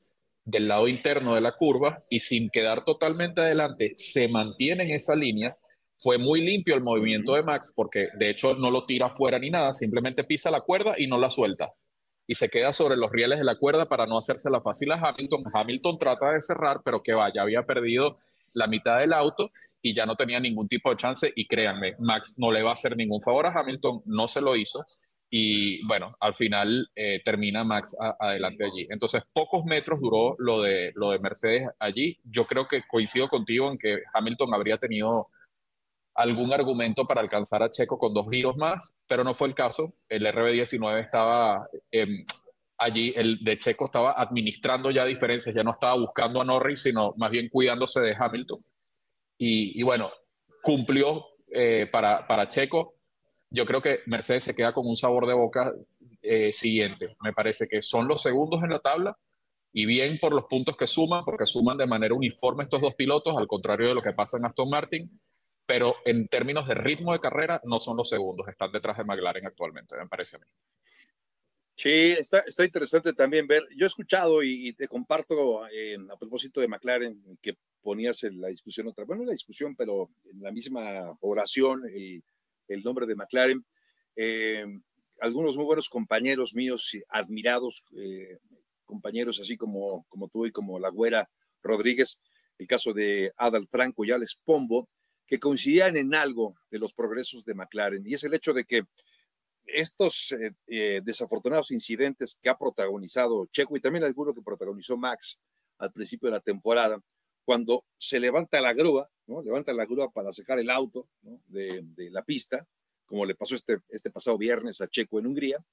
del 0.43 0.67
lado 0.67 0.87
interno 0.87 1.35
de 1.35 1.41
la 1.41 1.53
curva 1.53 1.95
y 2.09 2.19
sin 2.19 2.49
quedar 2.49 2.83
totalmente 2.83 3.41
adelante, 3.41 3.93
se 3.95 4.27
mantiene 4.27 4.83
en 4.83 4.91
esa 4.91 5.15
línea. 5.15 5.53
Fue 5.99 6.17
muy 6.17 6.41
limpio 6.41 6.75
el 6.75 6.81
movimiento 6.81 7.35
de 7.35 7.43
Max 7.43 7.73
porque 7.75 8.09
de 8.17 8.29
hecho 8.29 8.55
no 8.55 8.71
lo 8.71 8.85
tira 8.85 9.09
fuera 9.09 9.37
ni 9.37 9.49
nada, 9.49 9.73
simplemente 9.73 10.23
pisa 10.23 10.49
la 10.49 10.61
cuerda 10.61 10.95
y 10.97 11.07
no 11.07 11.17
la 11.17 11.29
suelta. 11.29 11.71
Y 12.27 12.35
se 12.35 12.49
queda 12.49 12.73
sobre 12.73 12.97
los 12.97 13.11
rieles 13.11 13.39
de 13.39 13.45
la 13.45 13.57
cuerda 13.57 13.87
para 13.87 14.05
no 14.05 14.17
hacerse 14.17 14.49
la 14.49 14.61
fácil 14.61 14.91
a 14.91 14.95
Hamilton. 14.95 15.43
Hamilton 15.53 15.97
trata 15.99 16.31
de 16.31 16.41
cerrar, 16.41 16.81
pero 16.83 17.01
que 17.03 17.13
vaya, 17.13 17.41
había 17.41 17.63
perdido 17.63 18.15
la 18.53 18.67
mitad 18.67 18.99
del 18.99 19.13
auto 19.13 19.51
y 19.81 19.93
ya 19.93 20.05
no 20.05 20.15
tenía 20.15 20.39
ningún 20.39 20.67
tipo 20.67 20.89
de 20.89 20.97
chance. 20.97 21.31
Y 21.35 21.45
créanme, 21.45 21.95
Max 21.99 22.35
no 22.37 22.51
le 22.51 22.63
va 22.63 22.71
a 22.71 22.73
hacer 22.73 22.95
ningún 22.95 23.21
favor 23.21 23.45
a 23.45 23.59
Hamilton, 23.59 24.01
no 24.05 24.27
se 24.27 24.41
lo 24.41 24.55
hizo. 24.55 24.85
Y 25.33 25.81
bueno, 25.87 26.13
al 26.19 26.33
final 26.33 26.85
eh, 26.93 27.21
termina 27.23 27.63
Max 27.63 27.95
adelante 28.19 28.65
allí. 28.65 28.85
Entonces, 28.89 29.23
pocos 29.31 29.63
metros 29.63 30.01
duró 30.01 30.35
lo 30.37 30.61
de, 30.61 30.91
lo 30.95 31.11
de 31.11 31.19
Mercedes 31.19 31.69
allí. 31.79 32.19
Yo 32.25 32.45
creo 32.45 32.67
que 32.67 32.83
coincido 32.85 33.29
contigo 33.29 33.71
en 33.71 33.77
que 33.77 33.99
Hamilton 34.13 34.53
habría 34.53 34.77
tenido 34.77 35.27
algún 36.15 36.51
argumento 36.51 37.07
para 37.07 37.21
alcanzar 37.21 37.63
a 37.63 37.71
Checo 37.71 37.97
con 37.97 38.13
dos 38.13 38.29
giros 38.29 38.57
más, 38.57 38.93
pero 39.07 39.23
no 39.23 39.33
fue 39.33 39.47
el 39.47 39.55
caso. 39.55 39.93
El 40.09 40.25
RB19 40.25 40.99
estaba 40.99 41.65
em, 41.91 42.25
allí, 42.77 43.13
el 43.15 43.41
de 43.41 43.57
Checo 43.57 43.85
estaba 43.85 44.11
administrando 44.11 44.91
ya 44.91 45.05
diferencias, 45.05 45.55
ya 45.55 45.63
no 45.63 45.71
estaba 45.71 45.95
buscando 45.95 46.41
a 46.41 46.45
Norris, 46.45 46.81
sino 46.81 47.13
más 47.15 47.31
bien 47.31 47.47
cuidándose 47.47 48.01
de 48.01 48.15
Hamilton. 48.19 48.59
Y, 49.37 49.81
bueno, 49.83 50.11
cumplió 50.61 51.25
eh, 51.53 51.87
para, 51.89 52.27
para 52.27 52.49
Checo 52.49 53.00
yo 53.51 53.65
creo 53.65 53.81
que 53.81 53.99
Mercedes 54.05 54.45
se 54.45 54.55
queda 54.55 54.73
con 54.73 54.87
un 54.87 54.95
sabor 54.95 55.27
de 55.27 55.33
boca 55.33 55.73
eh, 56.21 56.53
siguiente. 56.53 57.15
Me 57.21 57.33
parece 57.33 57.67
que 57.67 57.81
son 57.81 58.07
los 58.07 58.21
segundos 58.21 58.63
en 58.63 58.69
la 58.69 58.79
tabla 58.79 59.17
y 59.73 59.85
bien 59.85 60.19
por 60.19 60.33
los 60.33 60.45
puntos 60.45 60.77
que 60.77 60.87
suman, 60.87 61.25
porque 61.25 61.45
suman 61.45 61.77
de 61.77 61.85
manera 61.85 62.15
uniforme 62.15 62.63
estos 62.63 62.81
dos 62.81 62.95
pilotos, 62.95 63.37
al 63.37 63.47
contrario 63.47 63.89
de 63.89 63.95
lo 63.95 64.01
que 64.01 64.13
pasa 64.13 64.37
en 64.37 64.45
Aston 64.45 64.69
Martin, 64.69 65.21
pero 65.65 65.95
en 66.05 66.27
términos 66.27 66.67
de 66.67 66.75
ritmo 66.75 67.13
de 67.13 67.19
carrera 67.19 67.61
no 67.65 67.79
son 67.79 67.97
los 67.97 68.09
segundos, 68.09 68.47
están 68.47 68.71
detrás 68.71 68.97
de 68.97 69.03
McLaren 69.03 69.45
actualmente, 69.45 69.95
me 69.95 70.07
parece 70.07 70.37
a 70.37 70.39
mí. 70.39 70.45
Sí, 71.75 72.11
está, 72.11 72.39
está 72.39 72.63
interesante 72.63 73.13
también 73.13 73.47
ver. 73.47 73.63
Yo 73.75 73.85
he 73.85 73.87
escuchado 73.87 74.43
y, 74.43 74.73
te 74.73 74.87
comparto 74.87 75.67
eh, 75.69 75.97
a 76.11 76.17
propósito 76.17 76.61
de 76.61 76.67
McLaren 76.67 77.37
que 77.41 77.57
ponías 77.81 78.23
en 78.23 78.39
la 78.39 78.49
discusión 78.49 78.87
otra, 78.87 79.05
bueno, 79.05 79.23
la 79.23 79.31
discusión, 79.31 79.75
pero 79.75 80.11
en 80.31 80.41
la 80.41 80.51
misma 80.51 81.17
oración, 81.21 81.83
el 81.91 82.23
el 82.73 82.83
nombre 82.83 83.05
de 83.05 83.15
McLaren. 83.15 83.65
Eh, 84.15 84.65
algunos 85.19 85.55
muy 85.55 85.65
buenos 85.65 85.89
compañeros 85.89 86.55
míos, 86.55 86.97
admirados, 87.09 87.85
eh, 87.95 88.39
compañeros 88.85 89.39
así 89.39 89.57
como, 89.57 90.05
como 90.09 90.27
tú 90.27 90.45
y 90.45 90.51
como 90.51 90.79
la 90.79 90.89
güera 90.89 91.29
Rodríguez, 91.61 92.21
el 92.57 92.67
caso 92.67 92.93
de 92.93 93.31
Adal 93.37 93.67
Franco 93.67 94.03
y 94.03 94.11
Alex 94.11 94.39
Pombo, 94.43 94.89
que 95.25 95.39
coincidían 95.39 95.95
en 95.95 96.13
algo 96.13 96.55
de 96.69 96.79
los 96.79 96.93
progresos 96.93 97.45
de 97.45 97.53
McLaren, 97.53 98.05
y 98.05 98.15
es 98.15 98.23
el 98.23 98.33
hecho 98.33 98.53
de 98.53 98.65
que 98.65 98.83
estos 99.65 100.35
eh, 100.67 101.01
desafortunados 101.03 101.71
incidentes 101.71 102.37
que 102.41 102.49
ha 102.49 102.57
protagonizado 102.57 103.45
Checo 103.45 103.77
y 103.77 103.79
también 103.79 104.03
alguno 104.03 104.33
que 104.33 104.41
protagonizó 104.41 104.97
Max 104.97 105.41
al 105.77 105.91
principio 105.91 106.27
de 106.27 106.33
la 106.33 106.41
temporada, 106.41 106.99
cuando 107.45 107.85
se 107.97 108.19
levanta 108.19 108.61
la 108.61 108.73
grúa, 108.73 109.09
¿no? 109.31 109.41
Levanta 109.41 109.73
la 109.73 109.85
grúa 109.85 110.11
para 110.11 110.31
sacar 110.33 110.59
el 110.59 110.69
auto 110.69 111.07
de, 111.47 111.83
la 112.11 112.23
pista, 112.23 112.67
como 113.05 113.25
le 113.25 113.35
pasó 113.35 113.55
este, 113.55 113.79
este 113.89 114.11
pasado 114.11 114.37
viernes 114.37 114.81
a 114.81 114.87
Checo 114.87 115.19
en 115.19 115.27
Hungría, 115.27 115.63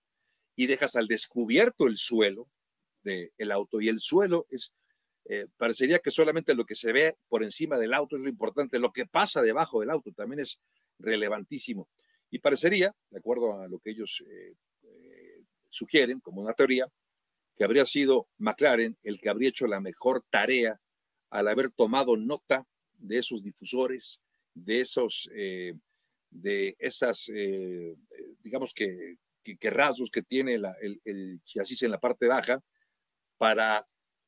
y 0.54 0.66
dejas 0.66 0.96
al 0.96 1.06
descubierto 1.06 1.86
el 1.86 1.96
suelo 1.96 2.48
del 3.02 3.52
auto. 3.52 3.80
Y 3.80 3.88
el 3.88 4.00
suelo 4.00 4.46
es, 4.50 4.74
eh, 5.24 5.46
parecería 5.56 5.98
que 5.98 6.10
solamente 6.10 6.54
lo 6.54 6.64
que 6.64 6.74
se 6.74 6.92
ve 6.92 7.16
por 7.28 7.42
encima 7.42 7.78
del 7.78 7.94
auto 7.94 8.16
es 8.16 8.22
lo 8.22 8.28
importante, 8.28 8.78
lo 8.78 8.92
que 8.92 9.06
pasa 9.06 9.42
debajo 9.42 9.80
del 9.80 9.90
auto 9.90 10.12
también 10.12 10.40
es 10.40 10.62
relevantísimo. 10.98 11.88
Y 12.30 12.38
parecería, 12.38 12.94
de 13.10 13.18
acuerdo 13.18 13.60
a 13.60 13.68
lo 13.68 13.78
que 13.78 13.90
ellos 13.90 14.24
eh, 14.28 14.54
eh, 14.82 15.42
sugieren 15.68 16.20
como 16.20 16.40
una 16.42 16.54
teoría, 16.54 16.86
que 17.56 17.64
habría 17.64 17.84
sido 17.84 18.28
McLaren 18.38 18.96
el 19.02 19.20
que 19.20 19.30
habría 19.30 19.48
hecho 19.48 19.66
la 19.66 19.80
mejor 19.80 20.22
tarea 20.30 20.80
al 21.30 21.48
haber 21.48 21.70
tomado 21.70 22.16
nota 22.16 22.66
de 22.98 23.18
esos 23.18 23.42
difusores, 23.42 24.22
de 24.54 24.80
esos, 24.80 25.30
eh, 25.34 25.74
de 26.30 26.76
esas, 26.78 27.30
eh, 27.34 27.96
digamos 28.42 28.74
que, 28.74 29.16
que, 29.42 29.70
rasgos 29.70 30.10
que 30.10 30.22
tiene 30.22 30.54
el, 30.54 31.00
el, 31.04 31.40
chasis 31.44 31.82
en 31.82 31.90
la 31.90 32.00
parte 32.00 32.26
baja 32.26 32.62
para 33.38 33.86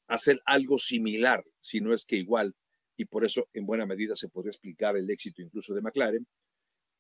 hacer 0.09 0.41
algo 0.47 0.79
similar, 0.79 1.45
si 1.59 1.81
no 1.81 1.93
es 1.93 2.07
que 2.07 2.17
igual, 2.17 2.55
y 2.97 3.05
por 3.05 3.25
eso 3.25 3.49
en 3.53 3.67
buena 3.67 3.87
medida 3.87 4.15
se 4.17 4.29
podría 4.29 4.51
explicar 4.51 4.97
el 4.97 5.11
éxito 5.11 5.43
incluso 5.43 5.75
de 5.75 5.83
McLaren, 5.83 6.27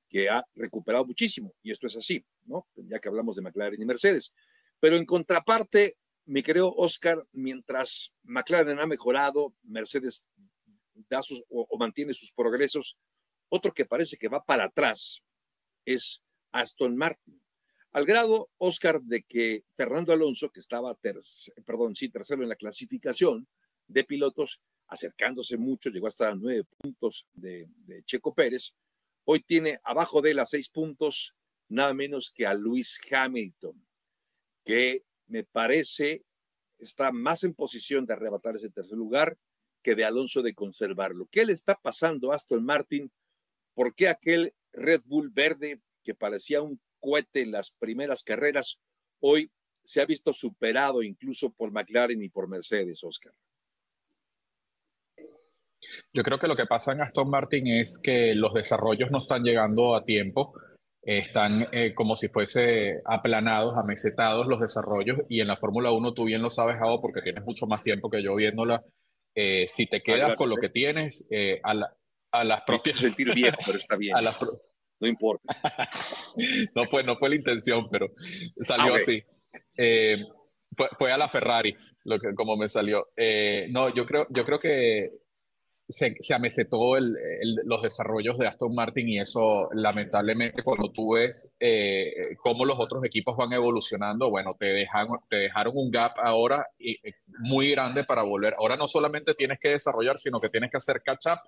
que 0.09 0.28
ha 0.28 0.44
recuperado 0.54 1.06
muchísimo, 1.06 1.54
y 1.62 1.70
esto 1.70 1.87
es 1.87 1.96
así, 1.96 2.24
¿no? 2.44 2.66
Ya 2.74 2.98
que 2.98 3.09
hablamos 3.09 3.37
de 3.37 3.42
McLaren 3.42 3.80
y 3.80 3.87
Mercedes. 3.87 4.35
Pero 4.80 4.96
en 4.96 5.06
contraparte, 5.06 5.96
mi 6.24 6.42
querido 6.42 6.72
Oscar, 6.74 7.24
mientras 7.33 8.16
McLaren 8.22 8.80
ha 8.80 8.87
mejorado, 8.87 9.54
Mercedes 9.62 10.28
da 11.08 11.22
sus, 11.22 11.44
o, 11.48 11.66
mantiene 11.78 12.14
sus 12.14 12.32
progresos, 12.32 12.98
otro 13.48 13.72
que 13.72 13.86
parece 13.86 14.16
que 14.16 14.28
va 14.28 14.44
para 14.44 14.64
atrás 14.64 15.22
es 15.84 16.26
Aston 16.52 16.96
Martin. 16.96 17.42
Al 17.92 18.06
grado, 18.06 18.50
Oscar, 18.58 19.00
de 19.02 19.22
que 19.22 19.64
Fernando 19.74 20.12
Alonso, 20.12 20.50
que 20.50 20.60
estaba 20.60 20.96
perdón, 21.66 21.96
sí, 21.96 22.08
tercero 22.08 22.42
en 22.42 22.48
la 22.48 22.56
clasificación 22.56 23.48
de 23.88 24.04
pilotos, 24.04 24.60
acercándose 24.86 25.56
mucho, 25.56 25.90
llegó 25.90 26.06
hasta 26.06 26.34
nueve 26.34 26.64
puntos 26.78 27.28
de, 27.32 27.68
de 27.86 28.04
Checo 28.04 28.34
Pérez, 28.34 28.76
hoy 29.24 29.40
tiene 29.40 29.80
abajo 29.82 30.22
de 30.22 30.40
a 30.40 30.44
seis 30.44 30.68
puntos 30.68 31.36
nada 31.68 31.94
menos 31.94 32.32
que 32.34 32.46
a 32.46 32.54
Luis 32.54 33.00
Hamilton, 33.10 33.84
que 34.64 35.04
me 35.26 35.44
parece 35.44 36.24
está 36.78 37.12
más 37.12 37.44
en 37.44 37.54
posición 37.54 38.06
de 38.06 38.14
arrebatar 38.14 38.56
ese 38.56 38.70
tercer 38.70 38.96
lugar 38.96 39.36
que 39.82 39.94
de 39.94 40.04
Alonso 40.04 40.42
de 40.42 40.54
conservarlo. 40.54 41.28
¿Qué 41.30 41.44
le 41.44 41.52
está 41.52 41.74
pasando 41.74 42.32
a 42.32 42.36
Aston 42.36 42.64
Martin? 42.64 43.10
¿Por 43.74 43.94
qué 43.94 44.08
aquel 44.08 44.54
Red 44.72 45.02
Bull 45.06 45.30
verde 45.30 45.80
que 46.02 46.14
parecía 46.14 46.62
un 46.62 46.80
cohete 46.98 47.42
en 47.42 47.52
las 47.52 47.70
primeras 47.70 48.22
carreras 48.22 48.80
hoy 49.20 49.50
se 49.84 50.00
ha 50.00 50.06
visto 50.06 50.32
superado 50.32 51.02
incluso 51.02 51.52
por 51.52 51.72
McLaren 51.72 52.22
y 52.22 52.28
por 52.28 52.48
Mercedes, 52.48 53.02
Oscar? 53.02 53.32
Yo 56.12 56.22
creo 56.22 56.38
que 56.38 56.46
lo 56.46 56.56
que 56.56 56.66
pasa 56.66 56.92
en 56.92 57.00
Aston 57.00 57.30
Martin 57.30 57.66
es 57.68 57.98
que 58.02 58.34
los 58.34 58.52
desarrollos 58.52 59.10
no 59.10 59.22
están 59.22 59.42
llegando 59.42 59.96
a 59.96 60.04
tiempo 60.04 60.54
están 61.02 61.66
eh, 61.72 61.94
como 61.94 62.14
si 62.14 62.28
fuese 62.28 63.00
aplanados, 63.04 63.76
amesetados 63.76 64.46
los 64.46 64.60
desarrollos 64.60 65.18
y 65.28 65.40
en 65.40 65.48
la 65.48 65.56
Fórmula 65.56 65.92
1 65.92 66.12
tú 66.12 66.24
bien 66.24 66.42
lo 66.42 66.50
sabes, 66.50 66.76
Jao, 66.76 67.00
porque 67.00 67.22
tienes 67.22 67.44
mucho 67.44 67.66
más 67.66 67.82
tiempo 67.82 68.10
que 68.10 68.22
yo 68.22 68.34
viéndola. 68.34 68.82
Eh, 69.34 69.66
si 69.68 69.86
te 69.86 70.02
quedas 70.02 70.36
con 70.36 70.48
lo 70.48 70.56
que 70.56 70.68
tienes, 70.68 71.28
eh, 71.30 71.60
a, 71.62 71.74
a, 72.32 72.44
las 72.44 72.62
propias... 72.62 72.96
sentir 72.96 73.32
viejo, 73.34 73.58
pero 73.64 73.78
está 73.78 73.96
bien. 73.96 74.16
No 74.98 75.08
importa. 75.08 75.56
no, 76.74 76.84
fue, 76.86 77.02
no 77.02 77.16
fue 77.16 77.30
la 77.30 77.36
intención, 77.36 77.88
pero 77.90 78.10
salió 78.60 78.94
ah, 78.94 78.98
así. 78.98 79.22
fue, 80.76 80.88
fue, 80.98 81.12
a 81.12 81.16
la 81.16 81.28
Ferrari, 81.28 81.74
lo 82.04 82.18
que, 82.18 82.34
como 82.34 82.56
me 82.56 82.68
salió. 82.68 83.08
no, 83.70 83.94
yo 83.94 84.04
creo, 84.04 84.26
yo 84.30 84.44
creo 84.44 84.58
que 84.58 85.19
se, 85.90 86.14
se 86.20 86.35
amesetó 86.35 86.94
los 86.98 87.83
desarrollos 87.83 88.38
de 88.38 88.46
Aston 88.46 88.74
Martin 88.74 89.09
y 89.09 89.18
eso 89.18 89.68
lamentablemente 89.72 90.62
cuando 90.62 90.90
tú 90.90 91.14
ves 91.14 91.55
eh, 91.59 92.37
cómo 92.38 92.64
los 92.64 92.79
otros 92.79 93.05
equipos 93.05 93.37
van 93.37 93.53
evolucionando, 93.53 94.31
bueno, 94.31 94.57
te, 94.59 94.66
dejan, 94.66 95.09
te 95.29 95.37
dejaron 95.37 95.72
un 95.76 95.90
gap 95.90 96.12
ahora 96.18 96.66
eh, 96.79 96.96
muy 97.40 97.70
grande 97.70 98.05
para 98.05 98.22
volver. 98.22 98.55
Ahora 98.59 98.76
no 98.76 98.87
solamente 98.87 99.35
tienes 99.35 99.59
que 99.61 99.70
desarrollar, 99.70 100.18
sino 100.18 100.38
que 100.38 100.48
tienes 100.48 100.70
que 100.70 100.76
hacer 100.76 101.03
catch 101.03 101.26
up 101.26 101.38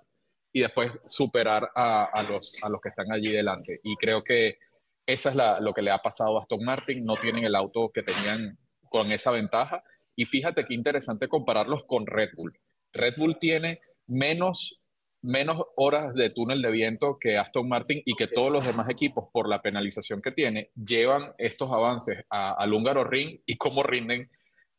y 0.51 0.61
después 0.61 0.91
superar 1.05 1.69
a, 1.75 2.23
los, 2.29 2.55
a 2.61 2.69
los 2.69 2.79
que 2.81 2.89
están 2.89 3.11
allí 3.11 3.31
delante. 3.31 3.79
Y 3.83 3.95
creo 3.95 4.23
que 4.23 4.57
eso 5.05 5.29
es 5.29 5.35
lo 5.35 5.73
que 5.73 5.81
le 5.81 5.91
ha 5.91 5.97
pasado 5.97 6.37
a 6.37 6.41
Aston 6.41 6.63
Martin, 6.63 7.03
no 7.03 7.17
tienen 7.17 7.43
el 7.43 7.55
auto 7.55 7.91
que 7.93 8.03
tenían 8.03 8.57
con 8.89 9.11
esa 9.11 9.31
ventaja. 9.31 9.83
Y 10.15 10.25
fíjate 10.25 10.63
qué 10.65 10.75
interesante 10.75 11.27
compararlos 11.27 11.83
con 11.85 12.05
Red 12.05 12.29
Bull. 12.35 12.53
Red 12.93 13.15
Bull 13.17 13.37
tiene 13.39 13.79
menos, 14.07 14.87
menos 15.21 15.61
horas 15.75 16.13
de 16.13 16.29
túnel 16.29 16.61
de 16.61 16.71
viento 16.71 17.17
que 17.19 17.37
Aston 17.37 17.67
Martin 17.67 18.01
y 18.05 18.15
que 18.15 18.27
todos 18.27 18.51
los 18.51 18.65
demás 18.65 18.89
equipos, 18.89 19.29
por 19.31 19.49
la 19.49 19.61
penalización 19.61 20.21
que 20.21 20.31
tiene, 20.31 20.69
llevan 20.75 21.33
estos 21.37 21.71
avances 21.71 22.23
al 22.29 22.73
húngaro 22.73 23.03
ring 23.03 23.39
y 23.45 23.57
cómo 23.57 23.83
rinden 23.83 24.29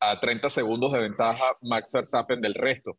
a 0.01 0.21
30 0.21 0.51
segundos 0.51 0.93
de 0.93 1.01
ventaja 1.01 1.57
Max 1.63 1.93
Verstappen 1.93 2.41
del 2.41 2.55
resto. 2.55 2.99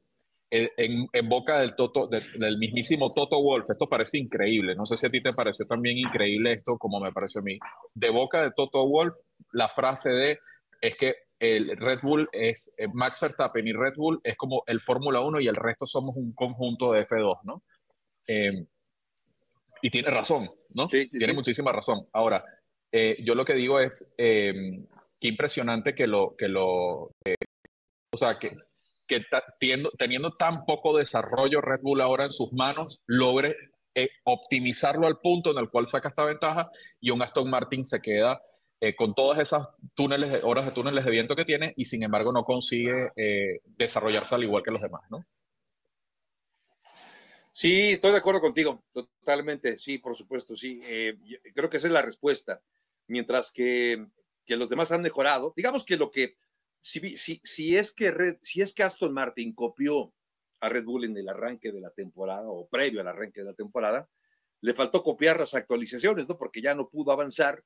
En, 0.52 1.08
en, 1.12 1.28
boca 1.28 1.60
del, 1.60 1.76
Toto, 1.76 2.08
del 2.08 2.58
mismísimo 2.58 3.14
Toto 3.14 3.42
Wolf, 3.42 3.70
esto 3.70 3.90
parece 3.90 4.20
increíble, 4.20 4.76
no 4.76 4.86
sé 4.86 4.96
si 4.96 5.08
a 5.08 5.10
ti 5.10 5.22
te 5.22 5.34
pareció 5.34 5.66
también 5.66 5.98
increíble 5.98 6.54
esto 6.54 6.78
como 6.78 7.02
me 7.02 7.12
pareció 7.12 7.42
a 7.42 7.44
mí. 7.44 7.58
De 7.94 8.10
boca 8.10 8.42
de 8.42 8.52
Toto 8.56 8.88
Wolf, 8.88 9.16
la 9.52 9.68
frase 9.70 10.12
de 10.12 10.40
es 10.80 10.96
que 10.96 11.16
el 11.40 11.76
Red 11.78 12.00
Bull 12.02 12.30
es, 12.32 12.72
eh, 12.78 12.88
Max 12.94 13.20
Verstappen 13.20 13.68
y 13.68 13.74
Red 13.74 13.96
Bull 13.96 14.20
es 14.24 14.38
como 14.38 14.64
el 14.68 14.82
Fórmula 14.82 15.22
1 15.22 15.42
y 15.42 15.48
el 15.48 15.56
resto 15.56 15.86
somos 15.86 16.16
un 16.16 16.34
conjunto 16.34 16.92
de 16.92 17.08
F2, 17.08 17.40
¿no? 17.44 17.64
Eh, 18.28 18.66
y 19.82 19.90
tiene 19.90 20.10
razón, 20.10 20.50
¿no? 20.70 20.88
Sí, 20.88 21.06
sí, 21.08 21.18
tiene 21.18 21.34
muchísima 21.34 21.72
razón. 21.72 22.08
Ahora, 22.14 22.44
eh, 22.92 23.18
yo 23.24 23.36
lo 23.36 23.44
que 23.44 23.54
digo 23.54 23.80
es, 23.80 24.14
qué 24.18 25.28
impresionante 25.28 25.94
que 25.94 26.08
lo, 26.08 26.36
que 26.36 26.48
lo, 26.48 27.12
o 28.12 28.18
sea, 28.18 28.40
que, 28.40 28.56
que 29.06 29.24
teniendo, 29.60 29.92
teniendo 29.92 30.32
tan 30.32 30.66
poco 30.66 30.98
desarrollo 30.98 31.62
Red 31.62 31.82
Bull 31.82 32.02
ahora 32.02 32.24
en 32.24 32.32
sus 32.32 32.54
manos, 32.54 33.02
logre 33.06 33.56
optimizarlo 34.24 35.08
al 35.08 35.20
punto 35.20 35.52
en 35.52 35.58
el 35.58 35.70
cual 35.70 35.88
saca 35.88 36.10
esta 36.10 36.26
ventaja 36.26 36.70
y 37.00 37.12
un 37.12 37.22
Aston 37.22 37.50
Martin 37.50 37.86
se 37.86 38.02
queda 38.02 38.42
eh, 38.82 38.96
con 38.96 39.16
todas 39.16 39.40
esas 39.40 39.70
túneles, 39.94 40.44
horas 40.44 40.66
de 40.66 40.72
túneles 40.72 41.06
de 41.06 41.12
viento 41.12 41.36
que 41.36 41.46
tiene 41.46 41.74
y 41.78 41.86
sin 41.86 42.04
embargo 42.04 42.34
no 42.34 42.44
consigue 42.44 43.12
eh, 43.16 43.62
desarrollarse 43.66 44.36
al 44.36 44.44
igual 44.44 44.64
que 44.64 44.72
los 44.72 44.82
demás, 44.82 45.04
¿no? 45.10 45.26
Sí, 47.54 47.92
estoy 47.92 48.12
de 48.12 48.18
acuerdo 48.18 48.42
contigo, 48.42 48.84
totalmente, 48.92 49.80
sí, 49.80 49.98
por 49.98 50.14
supuesto, 50.18 50.58
sí. 50.58 50.82
Eh, 50.84 51.18
creo 51.54 51.70
que 51.70 51.78
esa 51.78 51.88
es 51.88 51.94
la 51.94 52.02
respuesta. 52.02 52.62
Mientras 53.08 53.54
que, 53.54 54.08
que, 54.46 54.58
los 54.58 54.68
demás 54.68 54.92
han 54.92 55.02
mejorado, 55.02 55.54
digamos 55.56 55.86
que 55.86 55.96
lo 55.96 56.12
que, 56.12 56.36
si, 56.82 57.16
si, 57.16 57.40
si, 57.46 57.78
es 57.78 57.94
que 57.94 58.38
si 58.42 58.62
es 58.62 58.74
que 58.74 58.84
Aston 58.84 59.14
Martin 59.14 59.54
copió 59.54 60.14
a 60.60 60.68
Red 60.68 60.84
Bull 60.84 61.06
en 61.06 61.16
el 61.16 61.30
arranque 61.30 61.72
de 61.72 61.80
la 61.80 61.92
temporada 61.92 62.50
o 62.50 62.68
previo 62.68 63.00
al 63.00 63.08
arranque 63.08 63.40
de 63.40 63.46
la 63.46 63.54
temporada, 63.54 64.10
le 64.60 64.74
faltó 64.74 65.02
copiar 65.02 65.40
las 65.40 65.54
actualizaciones, 65.54 66.28
¿no? 66.28 66.38
Porque 66.38 66.62
ya 66.62 66.76
no 66.76 66.90
pudo 66.90 67.14
avanzar 67.14 67.64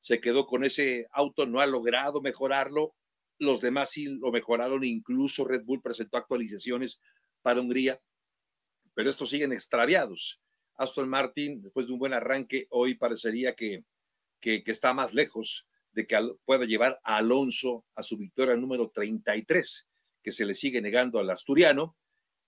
se 0.00 0.20
quedó 0.20 0.46
con 0.46 0.64
ese 0.64 1.06
auto, 1.12 1.46
no 1.46 1.60
ha 1.60 1.66
logrado 1.66 2.20
mejorarlo. 2.20 2.94
Los 3.38 3.60
demás 3.60 3.90
sí 3.90 4.06
lo 4.06 4.30
mejoraron, 4.30 4.84
incluso 4.84 5.44
Red 5.44 5.64
Bull 5.64 5.82
presentó 5.82 6.16
actualizaciones 6.16 7.00
para 7.42 7.60
Hungría, 7.60 8.00
pero 8.94 9.10
estos 9.10 9.30
siguen 9.30 9.52
extraviados. 9.52 10.40
Aston 10.76 11.08
Martin, 11.08 11.60
después 11.60 11.86
de 11.86 11.92
un 11.92 11.98
buen 11.98 12.12
arranque, 12.12 12.66
hoy 12.70 12.94
parecería 12.94 13.54
que, 13.54 13.84
que, 14.40 14.62
está 14.66 14.94
más 14.94 15.12
lejos 15.14 15.68
de 15.92 16.06
que 16.06 16.16
pueda 16.44 16.64
llevar 16.64 17.00
a 17.02 17.16
Alonso 17.16 17.84
a 17.94 18.02
su 18.02 18.16
victoria 18.16 18.56
número 18.56 18.90
33, 18.90 19.88
que 20.22 20.32
se 20.32 20.44
le 20.44 20.54
sigue 20.54 20.80
negando 20.80 21.18
al 21.18 21.30
asturiano 21.30 21.96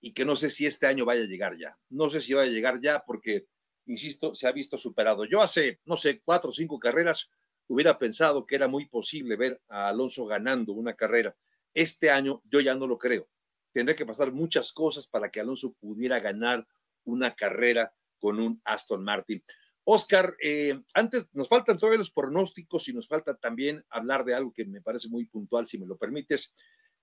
y 0.01 0.13
que 0.13 0.25
no 0.25 0.37
sé 0.37 0.51
si 0.51 0.67
este 0.67 0.87
año 0.87 1.05
vaya 1.05 1.23
a 1.23 1.27
llegar 1.27 1.57
ya. 1.59 1.79
No 1.89 2.09
sé 2.09 2.21
si 2.21 2.35
vaya 2.35 2.51
a 2.51 2.55
llegar 2.55 2.81
ya 2.81 3.03
porque, 3.05 3.47
insisto, 3.87 4.35
se 4.35 4.47
ha 4.47 4.53
visto 4.53 4.79
superado. 4.79 5.25
Yo 5.25 5.43
hace, 5.43 5.81
no 5.85 5.97
sé, 5.97 6.21
cuatro 6.21 6.51
o 6.51 6.53
cinco 6.53 6.79
carreras 6.79 7.31
hubiera 7.71 7.99
pensado 7.99 8.47
que 8.47 8.57
era 8.57 8.67
muy 8.67 8.87
posible 8.87 9.37
ver 9.37 9.63
a 9.69 9.89
Alonso 9.89 10.27
ganando 10.27 10.73
una 10.73 10.95
carrera. 10.95 11.37
Este 11.73 12.11
año 12.11 12.43
yo 12.45 12.61
ya 12.61 12.75
no 12.75 12.89
lo 12.89 12.99
creo. 12.99 13.29
Tendría 13.73 13.95
que 13.95 14.05
pasar 14.05 14.33
muchas 14.33 14.73
cosas 14.73 15.07
para 15.07 15.31
que 15.31 15.39
Alonso 15.39 15.73
pudiera 15.75 16.19
ganar 16.19 16.67
una 17.05 17.33
carrera 17.37 17.95
con 18.19 18.41
un 18.41 18.61
Aston 18.65 19.05
Martin. 19.05 19.45
Oscar, 19.85 20.37
eh, 20.43 20.83
antes 20.95 21.31
nos 21.33 21.49
faltan 21.49 21.79
todavía 21.79 21.99
los 21.99 22.11
pronósticos 22.11 22.89
y 22.89 22.93
nos 22.93 23.07
falta 23.07 23.37
también 23.37 23.85
hablar 23.89 24.25
de 24.25 24.35
algo 24.35 24.53
que 24.53 24.65
me 24.65 24.83
parece 24.83 25.09
muy 25.09 25.27
puntual, 25.27 25.65
si 25.69 25.79
me 25.79 25.87
lo 25.87 25.97
permites. 25.97 26.53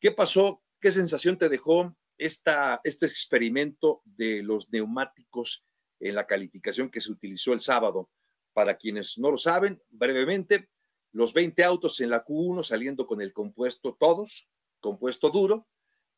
¿Qué 0.01 0.11
pasó? 0.11 0.61
¿Qué 0.81 0.91
sensación 0.91 1.37
te 1.37 1.47
dejó 1.47 1.95
esta, 2.17 2.81
este 2.83 3.05
experimento 3.05 4.01
de 4.03 4.43
los 4.43 4.69
neumáticos 4.69 5.65
en 6.01 6.15
la 6.15 6.27
calificación 6.27 6.89
que 6.89 6.99
se 6.99 7.11
utilizó 7.11 7.53
el 7.53 7.61
sábado? 7.61 8.09
Para 8.57 8.75
quienes 8.75 9.19
no 9.19 9.29
lo 9.29 9.37
saben, 9.37 9.83
brevemente, 9.91 10.71
los 11.11 11.31
20 11.31 11.63
autos 11.63 12.01
en 12.01 12.09
la 12.09 12.25
Q1 12.25 12.63
saliendo 12.63 13.05
con 13.05 13.21
el 13.21 13.31
compuesto 13.31 13.95
todos, 13.99 14.49
compuesto 14.79 15.29
duro, 15.29 15.67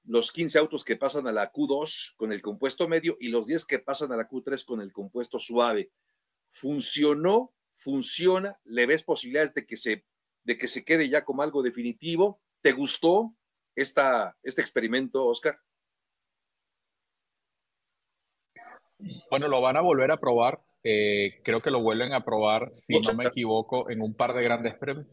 los 0.06 0.32
15 0.32 0.58
autos 0.58 0.86
que 0.86 0.96
pasan 0.96 1.28
a 1.28 1.34
la 1.34 1.52
Q2 1.52 2.16
con 2.16 2.32
el 2.32 2.42
compuesto 2.42 2.88
medio 2.88 3.18
y 3.20 3.28
los 3.28 3.48
10 3.48 3.66
que 3.66 3.80
pasan 3.80 4.14
a 4.14 4.16
la 4.16 4.30
Q3 4.30 4.64
con 4.64 4.80
el 4.80 4.94
compuesto 4.94 5.38
suave. 5.38 5.92
¿Funcionó? 6.48 7.54
¿Funciona? 7.74 8.58
¿Le 8.64 8.86
ves 8.86 9.04
posibilidades 9.04 9.54
de 9.54 9.66
que 9.66 9.76
se, 9.76 10.06
de 10.46 10.58
que 10.58 10.70
se 10.70 10.86
quede 10.86 11.10
ya 11.10 11.26
como 11.26 11.44
algo 11.44 11.62
definitivo? 11.62 12.40
¿Te 12.62 12.72
gustó 12.72 13.36
esta, 13.76 14.38
este 14.44 14.62
experimento, 14.62 15.26
Oscar? 15.26 15.60
Bueno, 19.30 19.50
lo 19.50 19.60
van 19.60 19.76
a 19.76 19.82
volver 19.82 20.10
a 20.12 20.22
probar 20.22 20.69
eh, 20.84 21.42
creo 21.44 21.62
que 21.62 21.72
lo 21.72 21.82
vuelven 21.82 22.14
a 22.14 22.24
probar, 22.24 22.70
si 22.72 23.00
no 23.00 23.14
me 23.14 23.26
equivoco, 23.26 23.90
en 23.90 24.02
un 24.02 24.14
par 24.16 24.34
de 24.34 24.44
grandes 24.44 24.76
premios. 24.76 25.08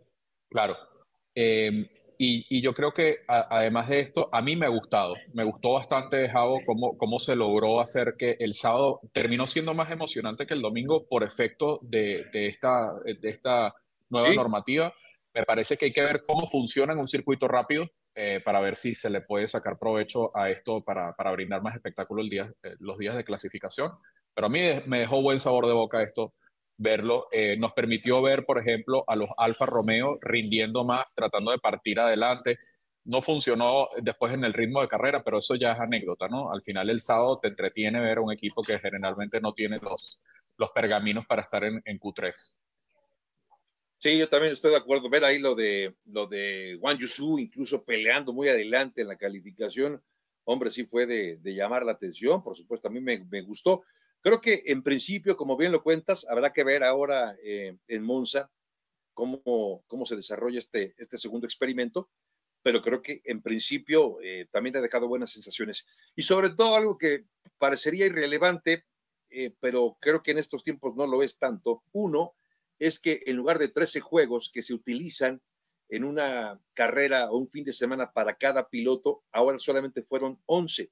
Claro. 0.49 0.77
Eh, 1.35 1.91
y, 2.19 2.63
yo 2.63 2.73
creo 2.73 2.93
que 2.93 3.19
además 3.29 3.89
de 3.89 4.01
esto, 4.01 4.31
a 4.33 4.41
mí 4.41 4.57
me 4.57 4.65
ha 4.65 4.71
gustado, 4.71 5.15
me 5.35 5.45
gustó 5.45 5.75
bastante, 5.75 6.31
Javo, 6.31 6.61
cómo, 6.65 6.97
cómo 6.97 7.19
se 7.19 7.37
logró 7.37 7.81
hacer 7.81 8.15
que 8.19 8.37
el 8.41 8.55
sábado 8.55 9.01
terminó 9.13 9.47
siendo 9.47 9.75
más 9.75 9.91
emocionante 9.91 10.47
que 10.47 10.55
el 10.55 10.63
domingo 10.63 11.07
por 11.07 11.23
efecto 11.25 11.79
de, 11.83 12.25
de 12.33 12.49
esta, 12.49 12.95
de 13.05 13.29
esta 13.29 13.75
nueva 14.09 14.35
normativa. 14.35 14.95
Me 15.35 15.45
parece 15.45 15.77
que 15.77 15.87
hay 15.87 15.93
que 15.93 16.01
ver 16.01 16.25
cómo 16.27 16.47
funciona 16.47 16.95
en 16.95 17.01
un 17.01 17.09
circuito 17.09 17.47
rápido 17.49 17.87
eh, 18.15 18.41
para 18.43 18.61
ver 18.61 18.77
si 18.77 18.95
se 18.95 19.11
le 19.11 19.21
puede 19.21 19.47
sacar 19.47 19.79
provecho 19.79 20.35
a 20.35 20.49
esto 20.49 20.83
para, 20.83 21.13
para 21.13 21.33
brindar 21.33 21.61
más 21.63 21.75
espectáculo 21.75 22.23
el 22.23 22.31
día, 22.31 22.51
los 22.79 22.97
días 22.97 23.15
de 23.15 23.25
clasificación. 23.25 23.93
Pero 24.37 24.49
a 24.49 24.51
mí 24.51 24.61
me 24.85 25.01
dejó 25.01 25.23
buen 25.23 25.41
sabor 25.41 25.67
de 25.67 25.73
boca 25.73 26.03
esto, 26.03 26.35
verlo. 26.77 27.27
Eh, 27.33 27.57
nos 27.57 27.73
permitió 27.73 28.21
ver, 28.21 28.45
por 28.45 28.59
ejemplo, 28.59 29.03
a 29.07 29.17
los 29.17 29.31
Alfa 29.39 29.65
Romeo 29.65 30.19
rindiendo 30.21 30.85
más, 30.85 31.07
tratando 31.15 31.53
de 31.53 31.59
partir 31.59 31.99
adelante. 31.99 32.59
No 33.05 33.23
funcionó 33.23 33.89
después 34.03 34.35
en 34.35 34.45
el 34.45 34.53
ritmo 34.53 34.83
de 34.83 34.89
carrera, 34.89 35.25
pero 35.25 35.39
eso 35.39 35.55
ya 35.55 35.73
es 35.73 35.81
anécdota, 35.81 36.29
¿no? 36.29 36.53
Al 36.53 36.61
final 36.61 36.91
el 36.91 37.01
sábado 37.01 37.39
te 37.41 37.49
entretiene 37.49 37.99
ver 37.99 38.19
un 38.19 38.31
equipo 38.31 38.63
que 38.63 38.79
generalmente 38.79 39.41
no 39.41 39.55
tiene 39.55 39.79
los, 39.81 40.21
los 40.59 40.71
pergaminos 40.71 41.25
para 41.27 41.41
estar 41.41 41.65
en, 41.65 41.81
en 41.87 41.99
Q3. 41.99 42.35
Sí, 43.97 44.19
yo 44.19 44.29
también 44.29 44.53
estoy 44.53 44.73
de 44.73 44.77
acuerdo. 44.77 45.09
Ver 45.09 45.25
ahí 45.25 45.39
lo 45.39 45.55
de 45.55 45.97
lo 46.05 46.27
de 46.27 46.77
Wang 46.79 46.99
Yusu, 46.99 47.39
incluso 47.39 47.83
peleando 47.87 48.35
muy 48.35 48.51
adelante 48.51 49.01
en 49.01 49.09
la 49.09 49.17
calificación, 49.17 50.03
hombre, 50.47 50.71
sí 50.71 50.85
fue 50.85 51.07
de, 51.07 51.39
llamar 51.43 51.85
la 51.85 51.93
atención. 51.93 52.43
Por 52.43 52.57
supuesto, 52.57 52.89
a 52.89 52.91
mí 52.91 53.01
me, 53.01 53.25
me, 53.25 53.43
gustó. 53.43 53.83
Creo 54.21 54.41
que 54.41 54.63
en 54.67 54.83
principio, 54.83 55.37
como 55.37 55.57
bien 55.57 55.73
lo 55.73 55.83
cuentas, 55.83 56.27
habrá 56.29 56.53
que 56.53 56.65
ver 56.65 56.83
ahora 56.85 57.37
eh, 57.43 57.77
en 57.89 58.03
Monza 58.03 58.51
cómo, 59.13 59.83
cómo 59.87 60.07
se 60.07 60.17
desarrolla 60.17 60.59
este, 60.59 60.95
este 60.99 61.19
segundo 61.19 61.47
experimento, 61.47 62.09
pero 62.63 62.81
creo 62.81 63.03
que 63.03 63.23
en 63.25 63.43
principio 63.43 64.19
eh, 64.23 64.47
también 64.51 64.77
ha 64.77 64.81
dejado 64.81 65.09
buenas 65.09 65.33
sensaciones. 65.33 65.87
Y 66.15 66.23
sobre 66.23 66.51
todo 66.51 66.77
algo 66.77 66.97
que 66.97 67.27
parecería 67.59 68.07
irrelevante, 68.07 68.85
eh, 69.31 69.53
pero 69.61 69.97
creo 70.01 70.23
que 70.23 70.31
en 70.31 70.39
estos 70.39 70.63
tiempos 70.63 70.95
no 70.97 71.07
lo 71.07 71.23
es 71.23 71.39
tanto. 71.39 71.83
Uno 71.93 72.35
es 72.79 72.99
que 72.99 73.23
en 73.27 73.37
lugar 73.37 73.59
de 73.59 73.69
13 73.69 74.01
juegos 74.01 74.51
que 74.53 74.63
se 74.63 74.75
utilizan 74.75 75.43
en 75.89 76.05
una 76.05 76.61
carrera 76.75 77.31
o 77.31 77.39
un 77.39 77.49
fin 77.49 77.65
de 77.65 77.73
semana 77.73 78.13
para 78.13 78.37
cada 78.37 78.69
piloto, 78.69 79.25
ahora 79.33 79.59
solamente 79.59 80.03
fueron 80.03 80.41
11. 80.47 80.91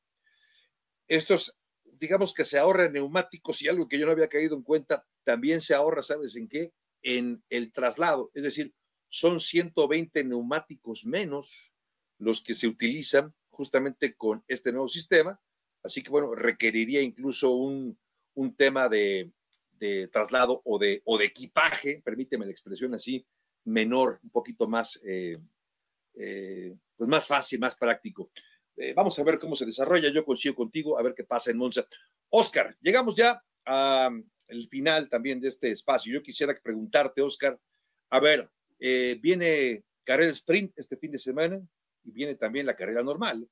Estos 1.09 1.59
digamos 1.99 2.35
que 2.35 2.45
se 2.45 2.59
ahorra 2.59 2.85
en 2.85 2.93
neumáticos 2.93 3.63
y 3.63 3.69
algo 3.69 3.89
que 3.89 3.99
yo 3.99 4.07
no 4.07 4.13
había 4.13 4.29
caído 4.29 4.57
en 4.57 4.63
cuenta, 4.63 5.07
también 5.25 5.61
se 5.61 5.75
ahorra, 5.75 6.03
¿sabes 6.03 6.37
en 6.37 6.49
qué? 6.49 6.73
En 7.03 7.43
el 7.51 7.73
traslado, 7.73 8.31
es 8.35 8.45
decir, 8.45 8.75
son 9.09 9.41
120 9.41 10.25
neumáticos 10.25 11.05
menos 11.05 11.75
los 12.19 12.43
que 12.43 12.55
se 12.55 12.67
utilizan 12.67 13.35
justamente 13.51 14.15
con 14.15 14.43
este 14.49 14.73
nuevo 14.73 14.89
sistema, 14.89 15.41
así 15.83 16.03
que 16.03 16.11
bueno, 16.11 16.35
requeriría 16.35 17.03
incluso 17.03 17.53
un, 17.53 17.99
un 18.35 18.57
tema 18.57 18.89
de, 18.89 19.33
de, 19.73 20.09
traslado 20.09 20.63
o 20.65 20.79
de, 20.79 21.03
o 21.05 21.19
de 21.19 21.27
equipaje, 21.27 22.03
permíteme 22.05 22.47
la 22.47 22.51
expresión 22.51 22.95
así, 22.95 23.27
menor, 23.65 24.21
un 24.23 24.31
poquito 24.31 24.69
más, 24.69 25.01
eh, 25.05 25.39
eh, 26.15 26.75
pues 26.97 27.09
más 27.09 27.27
fácil, 27.27 27.61
más 27.61 27.77
práctico. 27.77 28.31
Eh, 28.77 28.93
vamos 28.95 29.19
a 29.19 29.25
ver 29.25 29.39
cómo 29.39 29.55
se 29.55 29.67
desarrolla. 29.67 30.11
Yo 30.11 30.25
consigo 30.25 30.55
contigo, 30.55 30.99
a 30.99 31.03
ver 31.03 31.15
qué 31.15 31.25
pasa 31.25 31.51
en 31.51 31.59
Monza. 31.59 31.87
Oscar, 32.31 32.77
llegamos 32.81 33.17
ya 33.17 33.43
al 33.67 34.69
final 34.69 35.09
también 35.09 35.41
de 35.41 35.49
este 35.49 35.71
espacio. 35.71 36.13
Yo 36.13 36.23
quisiera 36.23 36.55
preguntarte, 36.63 37.23
Oscar, 37.23 37.59
a 38.11 38.21
ver, 38.21 38.51
viene 38.79 39.85
carrera 40.03 40.31
sprint 40.31 40.73
este 40.77 40.97
fin 40.97 41.13
de 41.13 41.19
semana 41.19 41.61
y 42.03 42.11
viene 42.11 42.35
también 42.35 42.67
la 42.67 42.77
carrera 42.77 43.03
normal. 43.03 43.49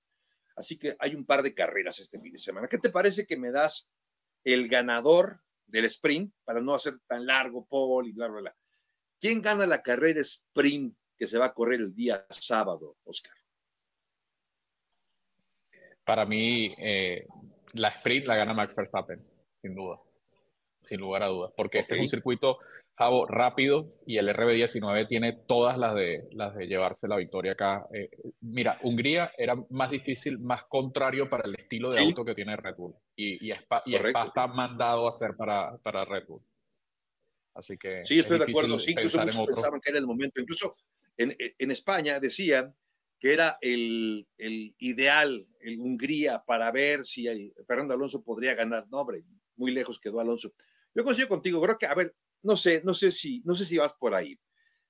Así 0.55 0.79
que 0.79 0.97
hay 0.99 1.15
un 1.15 1.25
par 1.25 1.43
de 1.43 1.55
carreras 1.55 1.99
este 2.01 2.21
fin 2.21 2.33
de 2.33 2.39
semana. 2.39 2.69
¿Qué 2.69 2.79
te 2.79 2.91
parece 2.91 3.27
que 3.27 3.39
me 3.39 3.51
das 3.51 3.89
el 4.45 4.69
ganador 4.69 5.41
del 5.67 5.87
sprint 5.87 6.35
para 6.45 6.61
no 6.61 6.75
hacer 6.75 6.99
tan 7.07 7.25
largo, 7.25 7.67
Paul 7.67 8.07
y 8.07 8.13
bla, 8.13 8.29
bla, 8.29 8.55
¿Quién 9.23 9.41
gana 9.41 9.67
la 9.67 9.81
carrera 9.81 10.21
sprint 10.21 10.97
que 11.17 11.29
se 11.29 11.39
va 11.39 11.47
a 11.47 11.55
correr 11.55 11.81
el 11.81 11.95
día 11.95 12.27
sábado, 12.29 12.97
Oscar? 13.05 13.33
para 16.05 16.27
mí 16.27 16.75
eh, 16.79 17.27
la 17.75 17.89
sprint 17.89 18.27
la 18.27 18.37
gana 18.37 18.55
Max 18.55 18.75
Verstappen, 18.75 19.25
sin 19.61 19.75
duda, 19.75 20.01
sin 20.81 21.01
lugar 21.01 21.23
a 21.23 21.29
dudas, 21.29 21.53
porque 21.57 21.79
este 21.79 21.95
es 21.95 22.01
un 22.01 22.09
circuito 22.09 22.59
Javo, 22.95 23.27
rápido 23.27 23.95
y 24.07 24.19
el 24.19 24.29
RB19 24.29 25.09
tiene 25.09 25.33
todas 25.33 25.79
las 25.79 25.95
de, 25.95 26.29
las 26.33 26.55
de 26.55 26.67
llevarse 26.67 27.09
la 27.09 27.17
victoria 27.17 27.53
acá. 27.53 27.87
Eh, 27.95 28.11
mira, 28.43 28.79
Hungría 28.83 29.33
era 29.39 29.57
más 29.71 29.91
difícil, 29.91 30.39
más 30.41 30.65
contrario 30.65 31.31
para 31.31 31.49
el 31.49 31.55
estilo 31.55 31.91
de 31.91 32.01
auto 32.01 32.23
que 32.23 32.35
tiene 32.35 32.55
Red 32.55 32.77
Bull. 32.77 32.95
Y, 33.17 33.47
y, 33.47 33.53
Spa, 33.53 33.83
y 33.87 33.95
está 33.95 34.47
mandado 34.47 35.07
a 35.07 35.09
hacer 35.09 35.31
para, 35.39 35.79
para 35.79 36.05
Red 36.05 36.27
Bull. 36.29 36.43
Así 37.55 37.77
que. 37.77 38.05
Sí, 38.05 38.19
estoy 38.19 38.39
de 38.39 38.45
acuerdo. 38.45 38.79
Sí, 38.79 38.93
incluso 38.93 39.19
muchos 39.23 39.47
pensaban 39.47 39.81
que 39.81 39.91
era 39.91 39.99
el 39.99 40.07
momento. 40.07 40.41
Incluso 40.41 40.77
en, 41.17 41.37
en 41.39 41.71
España 41.71 42.19
decían 42.21 42.75
que 43.23 43.33
era 43.33 43.57
el, 43.61 44.27
el, 44.37 44.75
ideal, 44.79 45.47
el 45.61 45.79
Hungría, 45.79 46.43
para 46.45 46.73
ver 46.73 47.05
si 47.05 47.53
Fernando 47.69 47.95
Alonso 47.95 48.25
podría 48.25 48.57
ganar. 48.57 48.89
No, 48.91 48.99
hombre, 49.03 49.25
muy 49.55 49.71
lejos 49.71 50.01
quedó 50.01 50.19
Alonso. 50.19 50.53
Yo 50.93 51.05
coincido 51.05 51.29
contigo, 51.29 51.63
creo 51.63 51.79
que, 51.79 51.87
a 51.87 51.95
ver, 51.95 52.17
no 52.43 52.57
sé, 52.57 52.83
no 52.85 52.95
sé 52.95 53.13
si, 53.13 53.41
no 53.45 53.55
sé 53.55 53.65
si 53.65 53.79
vas 53.79 53.93
por 53.93 54.17
ahí. 54.17 54.39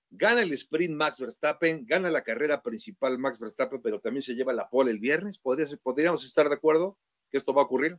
Gana 0.09 0.41
el 0.41 0.53
sprint 0.55 0.95
Max 0.95 1.21
Verstappen, 1.21 1.85
gana 1.87 2.11
la 2.11 2.23
carrera 2.23 2.63
principal 2.63 3.19
Max 3.19 3.39
Verstappen, 3.39 3.83
pero 3.83 4.01
también 4.01 4.23
se 4.23 4.35
lleva 4.35 4.55
la 4.55 4.71
pole 4.71 4.91
el 4.93 4.99
viernes. 4.99 5.39
¿Podríamos 5.39 6.25
estar 6.25 6.49
de 6.49 6.55
acuerdo 6.55 6.99
que 7.31 7.37
esto 7.37 7.53
va 7.53 7.61
a 7.61 7.65
ocurrir? 7.67 7.99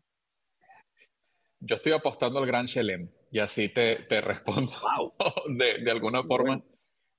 Yo 1.59 1.75
estoy 1.75 1.91
apostando 1.91 2.39
al 2.39 2.47
Gran 2.47 2.65
Chelem 2.65 3.07
y 3.33 3.39
así 3.39 3.67
te, 3.67 4.05
te 4.07 4.21
respondo 4.21 4.71
de, 5.47 5.79
de, 5.79 5.91
alguna 5.91 6.23
forma. 6.23 6.63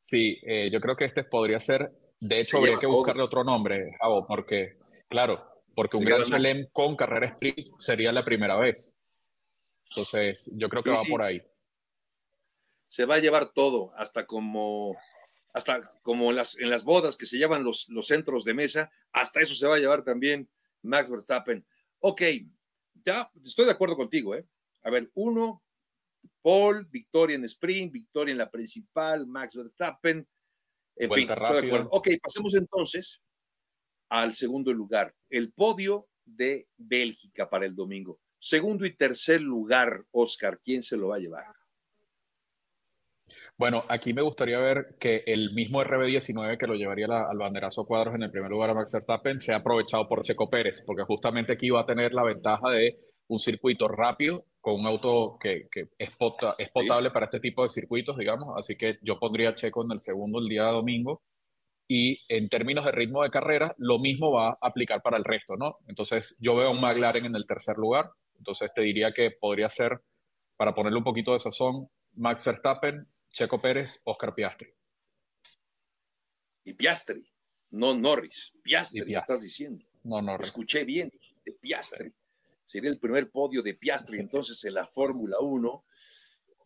Sí, 0.06 0.38
eh, 0.42 0.70
yo 0.72 0.80
creo 0.80 0.96
que 0.96 1.04
este 1.04 1.24
podría 1.24 1.60
ser, 1.60 1.90
de 2.20 2.40
hecho, 2.40 2.56
habría 2.56 2.76
que 2.76 2.86
buscarle 2.86 3.22
otro 3.22 3.44
nombre, 3.44 3.96
Javo, 4.00 4.26
porque, 4.26 4.78
claro, 5.08 5.44
porque 5.74 5.98
un 5.98 6.04
Gran 6.04 6.24
Chelem 6.24 6.68
con 6.72 6.96
carrera 6.96 7.26
sprint 7.26 7.68
sería 7.78 8.12
la 8.12 8.24
primera 8.24 8.56
vez. 8.56 8.96
Entonces, 9.90 10.50
yo 10.56 10.70
creo 10.70 10.82
que 10.82 10.90
va 10.90 11.02
por 11.08 11.22
ahí 11.22 11.42
se 12.94 13.06
va 13.06 13.16
a 13.16 13.18
llevar 13.18 13.52
todo, 13.52 13.90
hasta 13.96 14.24
como, 14.24 14.96
hasta 15.52 15.82
como 16.02 16.30
en 16.30 16.36
las, 16.36 16.56
en 16.60 16.70
las 16.70 16.84
bodas 16.84 17.16
que 17.16 17.26
se 17.26 17.38
llevan 17.38 17.64
los, 17.64 17.88
los 17.88 18.06
centros 18.06 18.44
de 18.44 18.54
mesa, 18.54 18.92
hasta 19.10 19.40
eso 19.40 19.52
se 19.56 19.66
va 19.66 19.74
a 19.74 19.80
llevar 19.80 20.04
también 20.04 20.48
Max 20.80 21.10
Verstappen. 21.10 21.66
Ok, 21.98 22.22
ya 23.04 23.28
estoy 23.42 23.64
de 23.64 23.72
acuerdo 23.72 23.96
contigo, 23.96 24.36
¿eh? 24.36 24.46
A 24.84 24.90
ver, 24.90 25.10
uno, 25.14 25.63
Paul, 26.44 26.86
victoria 26.90 27.36
en 27.36 27.44
sprint, 27.44 27.90
victoria 27.90 28.32
en 28.32 28.38
la 28.38 28.50
principal, 28.50 29.26
Max 29.26 29.56
Verstappen. 29.56 30.28
En 30.96 31.10
fin, 31.10 31.30
estoy 31.30 31.62
de 31.62 31.66
acuerdo. 31.68 31.88
Ok, 31.90 32.08
pasemos 32.22 32.54
entonces 32.54 33.22
al 34.10 34.34
segundo 34.34 34.70
lugar, 34.74 35.14
el 35.30 35.54
podio 35.54 36.06
de 36.22 36.68
Bélgica 36.76 37.48
para 37.48 37.64
el 37.64 37.74
domingo. 37.74 38.20
Segundo 38.38 38.84
y 38.84 38.94
tercer 38.94 39.40
lugar, 39.40 40.04
Oscar, 40.10 40.60
¿quién 40.62 40.82
se 40.82 40.98
lo 40.98 41.08
va 41.08 41.16
a 41.16 41.20
llevar? 41.20 41.46
Bueno, 43.56 43.82
aquí 43.88 44.12
me 44.12 44.20
gustaría 44.20 44.58
ver 44.58 44.96
que 45.00 45.24
el 45.26 45.54
mismo 45.54 45.82
RB19 45.82 46.58
que 46.58 46.66
lo 46.66 46.74
llevaría 46.74 47.06
al 47.06 47.38
banderazo 47.38 47.86
cuadros 47.86 48.14
en 48.16 48.22
el 48.22 48.30
primer 48.30 48.50
lugar 48.50 48.68
a 48.68 48.74
Max 48.74 48.92
Verstappen 48.92 49.40
sea 49.40 49.56
aprovechado 49.56 50.06
por 50.06 50.22
Checo 50.22 50.50
Pérez, 50.50 50.84
porque 50.86 51.04
justamente 51.04 51.54
aquí 51.54 51.70
va 51.70 51.80
a 51.80 51.86
tener 51.86 52.12
la 52.12 52.22
ventaja 52.22 52.68
de 52.68 52.98
un 53.28 53.38
circuito 53.38 53.88
rápido 53.88 54.44
con 54.64 54.80
un 54.80 54.86
auto 54.86 55.36
que, 55.38 55.68
es, 55.98 56.10
potable 56.72 57.10
para 57.10 57.26
este 57.26 57.38
tipo 57.38 57.64
de 57.64 57.68
circuitos, 57.68 58.16
digamos. 58.16 58.48
Así 58.56 58.78
que 58.78 58.98
yo 59.02 59.18
pondría 59.18 59.50
a 59.50 59.54
Checo 59.54 59.84
en 59.84 59.92
el 59.92 60.00
segundo 60.00 60.38
el 60.38 60.48
día 60.48 60.64
de 60.64 60.72
domingo. 60.72 61.22
Y 61.86 62.24
en 62.28 62.48
términos 62.48 62.86
de 62.86 62.92
ritmo 62.92 63.22
de 63.22 63.28
carrera, 63.28 63.74
lo 63.76 63.98
mismo 63.98 64.32
va 64.32 64.48
a 64.48 64.58
aplicar 64.62 65.02
para 65.02 65.18
el 65.18 65.24
resto, 65.24 65.58
¿no? 65.58 65.80
Entonces, 65.86 66.34
yo 66.40 66.56
veo 66.56 66.68
a 66.68 66.70
un 66.70 66.80
McLaren 66.80 67.26
en 67.26 67.36
el 67.36 67.44
tercer 67.46 67.76
lugar. 67.76 68.10
Entonces, 68.38 68.72
te 68.74 68.80
diría 68.80 69.12
que 69.12 69.32
podría 69.32 69.68
ser, 69.68 70.00
para 70.56 70.74
ponerle 70.74 70.96
un 70.96 71.04
poquito 71.04 71.34
de 71.34 71.40
sazón, 71.40 71.90
Max 72.14 72.46
Verstappen, 72.46 73.06
Checo 73.28 73.60
Pérez, 73.60 74.00
Oscar 74.06 74.34
Piastri. 74.34 74.68
Y 76.64 76.72
Piastri, 76.72 77.22
no 77.72 77.94
Norris. 77.94 78.54
Piastri, 78.62 79.14
estás 79.14 79.42
diciendo. 79.42 79.84
No, 80.04 80.22
Norris. 80.22 80.46
Escuché 80.46 80.84
bien, 80.84 81.12
Piastri. 81.60 82.14
Sería 82.64 82.90
el 82.90 82.98
primer 82.98 83.30
podio 83.30 83.62
de 83.62 83.74
Piastri 83.74 84.18
entonces 84.18 84.62
en 84.64 84.74
la 84.74 84.86
Fórmula 84.86 85.36
1. 85.40 85.84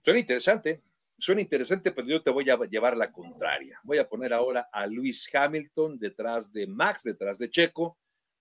Suena 0.03 0.21
interesante, 0.21 0.83
suena 1.19 1.41
interesante, 1.41 1.93
pero 1.93 2.07
yo 2.07 2.23
te 2.23 2.31
voy 2.31 2.49
a 2.49 2.57
llevar 2.71 2.97
la 2.97 3.11
contraria. 3.11 3.81
Voy 3.83 3.99
a 3.99 4.09
poner 4.09 4.33
ahora 4.33 4.69
a 4.73 4.87
Luis 4.87 5.29
Hamilton 5.35 5.99
detrás 5.99 6.53
de 6.53 6.67
Max, 6.67 7.03
detrás 7.03 7.39
de 7.39 7.51
Checo, 7.51 7.99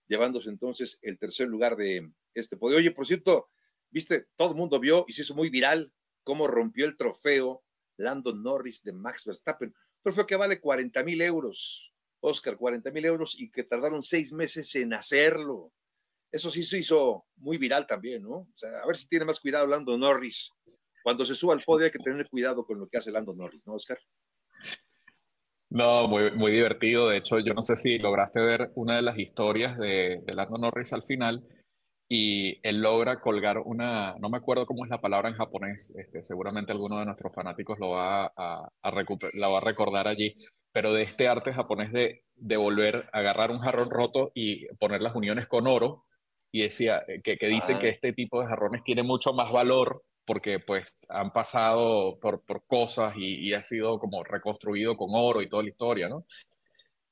llevándose 0.08 0.50
entonces 0.50 1.00
el 1.02 1.17
tercer 1.17 1.48
lugar 1.48 1.76
de 1.76 2.12
este 2.34 2.58
podio. 2.58 2.78
Oye, 2.78 2.91
por 2.91 3.06
cierto, 3.06 3.50
viste, 3.89 4.28
todo 4.36 4.52
el 4.52 4.56
mundo 4.56 4.80
vio 4.80 5.06
y 5.08 5.13
se 5.13 5.24
hizo 5.24 5.36
muy 5.36 5.50
viral 5.50 5.93
cómo 6.24 6.48
rompió 6.48 6.86
el 6.86 6.98
trofeo 6.98 7.63
Lando 7.98 8.34
Norris 8.34 8.84
de 8.84 8.93
Max 8.93 9.26
Verstappen. 9.26 9.74
Trofeo 10.04 10.28
que 10.28 10.36
vale 10.36 10.60
40 10.60 11.04
mil 11.04 11.22
euros, 11.22 11.93
Oscar, 12.20 12.58
40 12.58 12.91
mil 12.91 13.06
euros 13.06 13.39
y 13.39 13.50
que 13.50 13.63
tardaron 13.63 14.04
seis 14.04 14.32
meses 14.32 14.74
en 14.76 14.93
hacerlo. 14.93 15.74
Eso 16.32 16.52
sí 16.52 16.63
se 16.63 16.80
hizo 16.80 17.26
muy 17.38 17.58
viral 17.58 17.88
también, 17.88 18.24
¿no? 18.24 18.36
O 18.36 18.52
sea, 18.54 18.70
a 18.84 18.88
ver 18.88 18.96
si 18.96 19.08
tiene 19.08 19.26
más 19.26 19.40
cuidado 19.40 19.68
Lando 19.68 19.98
Norris. 19.98 20.52
Cuando 21.04 21.26
se 21.26 21.36
suba 21.36 21.54
al 21.54 21.63
podio 21.63 21.86
hay 21.86 21.92
que 21.92 22.00
tener 22.00 22.28
cuidado 22.30 22.66
con 22.66 22.80
lo 22.80 22.86
que 22.86 22.98
hace 22.98 23.12
Lando 23.12 23.34
Norris, 23.34 23.66
¿no, 23.66 23.74
Oscar? 23.74 23.98
No, 25.70 26.08
muy, 26.08 26.52
divertido. 26.52 27.10
De 27.10 27.18
hecho, 27.18 27.40
yo 27.40 27.54
no 27.54 27.63
sé 27.63 27.76
si 27.76 27.98
lograste 27.98 28.40
ver 28.40 28.72
una 28.76 28.96
de 28.96 29.02
las 29.02 29.18
historias 29.18 29.78
de, 29.78 30.22
de 30.26 30.34
Lando 30.34 30.58
Norris 30.58 30.94
al 30.94 31.04
final 31.04 31.46
y 32.10 32.60
él 32.68 32.82
logra 32.82 33.20
colgar 33.20 33.60
una, 33.60 34.16
no 34.20 34.30
me 34.30 34.38
acuerdo 34.38 34.66
cómo 34.66 34.86
es 34.86 34.90
la 34.90 35.02
palabra 35.02 35.30
en 35.30 35.36
japonés, 35.36 35.94
este, 35.98 36.22
seguramente 36.22 36.72
alguno 36.72 37.00
de 37.00 37.06
nuestros 37.06 37.34
fanáticos 37.34 37.78
lo 37.80 37.90
va 37.90 38.32
a, 38.36 38.70
a 38.82 38.92
la 39.34 39.48
va 39.50 39.58
a 39.58 39.62
recordar 39.62 40.08
allí, 40.08 40.36
pero 40.72 40.94
de 40.94 41.04
este 41.04 41.28
arte 41.28 41.54
japonés 41.54 41.92
de, 41.92 42.24
de 42.36 42.58
volver 42.58 43.10
a 43.12 43.20
agarrar 43.20 43.52
un 43.52 43.60
jarrón 43.60 43.90
roto 43.90 44.32
y 44.34 44.68
poner 44.76 45.02
las 45.02 45.16
uniones 45.16 45.48
con 45.48 45.68
oro, 45.68 46.06
y 46.58 46.63
decía 46.63 47.04
eh, 47.08 47.22
que, 47.24 47.38
que 47.38 47.48
dicen 47.48 47.80
que 47.80 47.89
este 47.89 48.13
tipo 48.13 48.41
de 48.41 48.48
jarrones 48.48 48.84
tiene 48.84 49.04
mucho 49.04 49.34
más 49.34 49.52
valor 49.52 50.04
porque 50.26 50.60
pues 50.60 51.00
han 51.08 51.32
pasado 51.32 52.20
por, 52.20 52.43
por 52.46 52.65
cosas 52.65 53.13
y, 53.15 53.48
y, 53.48 53.54
ha 53.54 53.63
sido 53.63 53.98
como 53.98 54.24
reconstruido 54.26 54.98
con 54.98 55.10
oro 55.13 55.41
y 55.41 55.48
toda 55.48 55.63
la 55.63 55.70
historia, 55.70 56.10
¿no? 56.10 56.26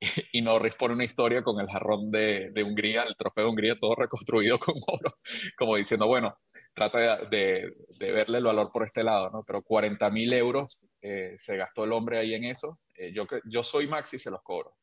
y 0.34 0.41
Norris 0.41 0.75
pone 0.75 0.93
una 0.93 1.05
historia 1.05 1.41
con 1.41 1.60
el 1.60 1.67
jarrón 1.67 2.12
de, 2.12 2.51
de, 2.51 2.63
Hungría, 2.63 3.03
el 3.03 3.15
trofeo 3.15 3.45
de 3.45 3.49
Hungría, 3.49 3.79
todo 3.79 3.95
reconstruido 3.95 4.60
con 4.60 4.75
oro, 4.88 5.17
como 5.58 5.75
diciendo, 5.75 6.08
bueno, 6.08 6.38
trata 6.73 7.25
de, 7.25 7.71
de, 7.97 8.12
verle 8.12 8.39
el 8.39 8.43
valor 8.43 8.71
por 8.71 8.86
este 8.86 9.03
lado, 9.03 9.29
¿no? 9.29 9.43
Pero 9.45 9.62
40 9.63 10.10
mil 10.10 10.34
euros 10.34 10.81
eh, 11.01 11.36
se 11.38 11.58
gastó 11.58 11.86
el 11.86 11.93
hombre 11.93 12.17
ahí 12.17 12.34
en 12.34 12.45
eso. 12.45 12.79
Eh, 12.97 13.13
yo, 13.13 13.25
yo 13.45 13.63
soy 13.63 13.88
Maxi, 13.88 14.19
se 14.19 14.31
los 14.31 14.41
cobro. 14.41 14.75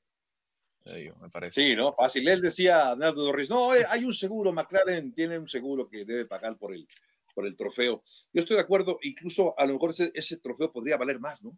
Me 0.84 1.30
parece. 1.30 1.62
Sí, 1.62 1.76
¿no? 1.76 1.92
Fácil. 1.92 2.28
Él 2.28 2.40
decía, 2.40 2.96
Norris, 2.96 3.50
no, 3.50 3.74
eh, 3.74 3.84
hay 3.88 4.04
un 4.04 4.12
seguro, 4.12 4.52
McLaren 4.52 5.12
tiene 5.12 5.38
un 5.38 5.48
seguro 5.48 5.88
que 5.88 6.04
debe 6.04 6.26
pagar 6.26 6.58
por 6.58 6.74
el, 6.74 6.86
por 7.34 7.46
el 7.46 7.56
trofeo. 7.56 8.02
Yo 8.32 8.40
estoy 8.40 8.56
de 8.56 8.62
acuerdo, 8.62 8.98
incluso 9.02 9.54
a 9.58 9.66
lo 9.66 9.74
mejor 9.74 9.90
ese, 9.90 10.10
ese 10.14 10.38
trofeo 10.38 10.72
podría 10.72 10.96
valer 10.96 11.20
más, 11.20 11.44
¿no? 11.44 11.56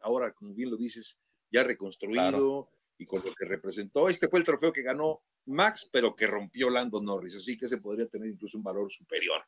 Ahora, 0.00 0.32
como 0.32 0.54
bien 0.54 0.70
lo 0.70 0.76
dices, 0.76 1.18
ya 1.50 1.62
reconstruido, 1.62 2.70
y 2.98 3.06
con 3.06 3.22
lo 3.24 3.34
que 3.34 3.44
representó. 3.44 4.08
Este 4.08 4.28
fue 4.28 4.38
el 4.38 4.44
trofeo 4.44 4.72
que 4.72 4.82
ganó 4.82 5.22
Max, 5.46 5.88
pero 5.90 6.14
que 6.14 6.26
rompió 6.26 6.70
Lando 6.70 7.00
Norris, 7.00 7.36
así 7.36 7.56
que 7.56 7.66
ese 7.66 7.78
podría 7.78 8.06
tener 8.06 8.28
incluso 8.28 8.58
un 8.58 8.64
valor 8.64 8.90
superior. 8.90 9.42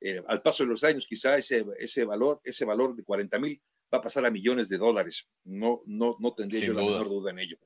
Eh, 0.00 0.22
al 0.26 0.42
paso 0.42 0.64
de 0.64 0.70
los 0.70 0.82
años, 0.84 1.06
quizá 1.06 1.36
ese, 1.36 1.64
ese, 1.78 2.04
valor, 2.04 2.40
ese 2.44 2.64
valor 2.64 2.94
de 2.94 3.04
40 3.04 3.38
mil 3.38 3.60
va 3.92 3.98
a 3.98 4.02
pasar 4.02 4.24
a 4.26 4.30
millones 4.30 4.68
de 4.68 4.78
dólares. 4.78 5.28
No, 5.44 5.82
no, 5.86 6.16
no 6.18 6.34
tendría 6.34 6.64
yo 6.64 6.72
la 6.72 6.82
menor 6.82 7.08
duda 7.08 7.30
en 7.30 7.38
ello. 7.38 7.56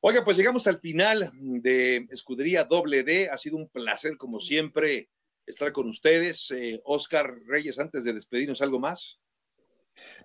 Oiga, 0.00 0.24
pues 0.24 0.36
llegamos 0.36 0.66
al 0.66 0.78
final 0.78 1.30
de 1.38 2.06
Escudería 2.10 2.64
Doble 2.64 3.02
D. 3.02 3.28
Ha 3.30 3.36
sido 3.36 3.56
un 3.56 3.68
placer, 3.68 4.16
como 4.16 4.40
siempre, 4.40 5.08
estar 5.46 5.72
con 5.72 5.88
ustedes. 5.88 6.50
Eh, 6.50 6.80
Oscar 6.84 7.34
Reyes, 7.46 7.78
antes 7.78 8.04
de 8.04 8.12
despedirnos, 8.12 8.62
¿algo 8.62 8.78
más? 8.78 9.20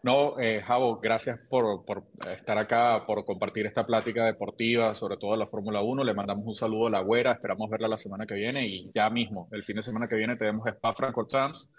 No, 0.02 0.40
eh, 0.40 0.62
Javo, 0.62 1.00
gracias 1.00 1.40
por, 1.48 1.86
por, 1.86 2.08
estar 2.32 2.58
acá, 2.58 3.04
por 3.06 3.24
compartir 3.24 3.66
esta 3.66 3.86
plática 3.86 4.26
deportiva, 4.26 4.96
sobre 4.96 5.18
todo 5.18 5.36
la 5.36 5.46
Fórmula 5.46 5.82
1. 5.82 6.04
Le 6.04 6.14
mandamos 6.14 6.46
un 6.46 6.56
saludo 6.56 6.88
a 6.88 6.92
la 6.92 7.02
güera, 7.02 7.34
esperamos 7.34 7.70
verla 7.70 7.88
la 7.88 7.98
semana 7.98 8.26
que 8.26 8.34
viene 8.34 8.66
y 8.66 8.92
ya 8.94 9.10
mismo, 9.10 9.48
el 9.52 9.64
fin 9.64 9.76
de 9.76 9.84
semana 9.84 10.08
que 10.08 10.16
viene 10.16 10.38
tenemos 10.38 10.68
Spa 10.68 10.94
Francorchamps, 10.96 11.72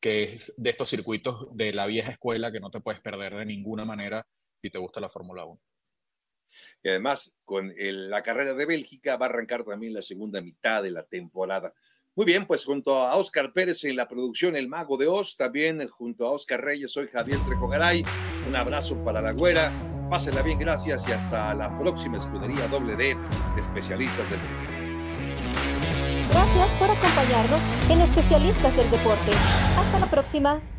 que 0.00 0.34
es 0.34 0.54
de 0.56 0.70
estos 0.70 0.88
circuitos 0.88 1.48
de 1.54 1.72
la 1.72 1.86
vieja 1.86 2.12
escuela 2.12 2.50
que 2.50 2.60
no 2.60 2.70
te 2.70 2.80
puedes 2.80 3.00
perder 3.00 3.34
de 3.36 3.46
ninguna 3.46 3.84
manera 3.84 4.26
si 4.62 4.70
te 4.70 4.78
gusta 4.78 5.00
la 5.00 5.10
Fórmula 5.10 5.44
1. 5.44 5.60
Y 6.82 6.88
además, 6.88 7.34
con 7.44 7.72
la 7.76 8.22
carrera 8.22 8.54
de 8.54 8.66
Bélgica 8.66 9.16
va 9.16 9.26
a 9.26 9.28
arrancar 9.28 9.64
también 9.64 9.94
la 9.94 10.02
segunda 10.02 10.40
mitad 10.40 10.82
de 10.82 10.90
la 10.90 11.02
temporada. 11.02 11.72
Muy 12.16 12.26
bien, 12.26 12.46
pues 12.46 12.64
junto 12.64 12.96
a 12.96 13.16
Oscar 13.16 13.52
Pérez 13.52 13.82
en 13.84 13.96
la 13.96 14.06
producción 14.06 14.54
El 14.54 14.68
Mago 14.68 14.96
de 14.96 15.08
Oz, 15.08 15.36
también 15.36 15.86
junto 15.88 16.26
a 16.26 16.30
Oscar 16.30 16.62
Reyes, 16.62 16.92
soy 16.92 17.08
Javier 17.08 17.40
Trejogaray. 17.44 18.04
Un 18.46 18.54
abrazo 18.54 19.02
para 19.04 19.20
la 19.20 19.32
güera. 19.32 19.72
Pásenla 20.08 20.42
bien, 20.42 20.60
gracias 20.60 21.08
y 21.08 21.12
hasta 21.12 21.52
la 21.54 21.76
próxima 21.76 22.18
escudería 22.18 22.68
doble 22.68 22.94
D 22.94 23.16
especialistas 23.58 24.30
del 24.30 24.38
mundo. 24.38 24.74
por 26.78 26.90
acompañarnos 26.90 27.60
en 27.90 28.00
Especialistas 28.00 28.76
del 28.76 28.90
Deporte. 28.90 29.32
Hasta 29.76 29.98
la 29.98 30.10
próxima. 30.10 30.73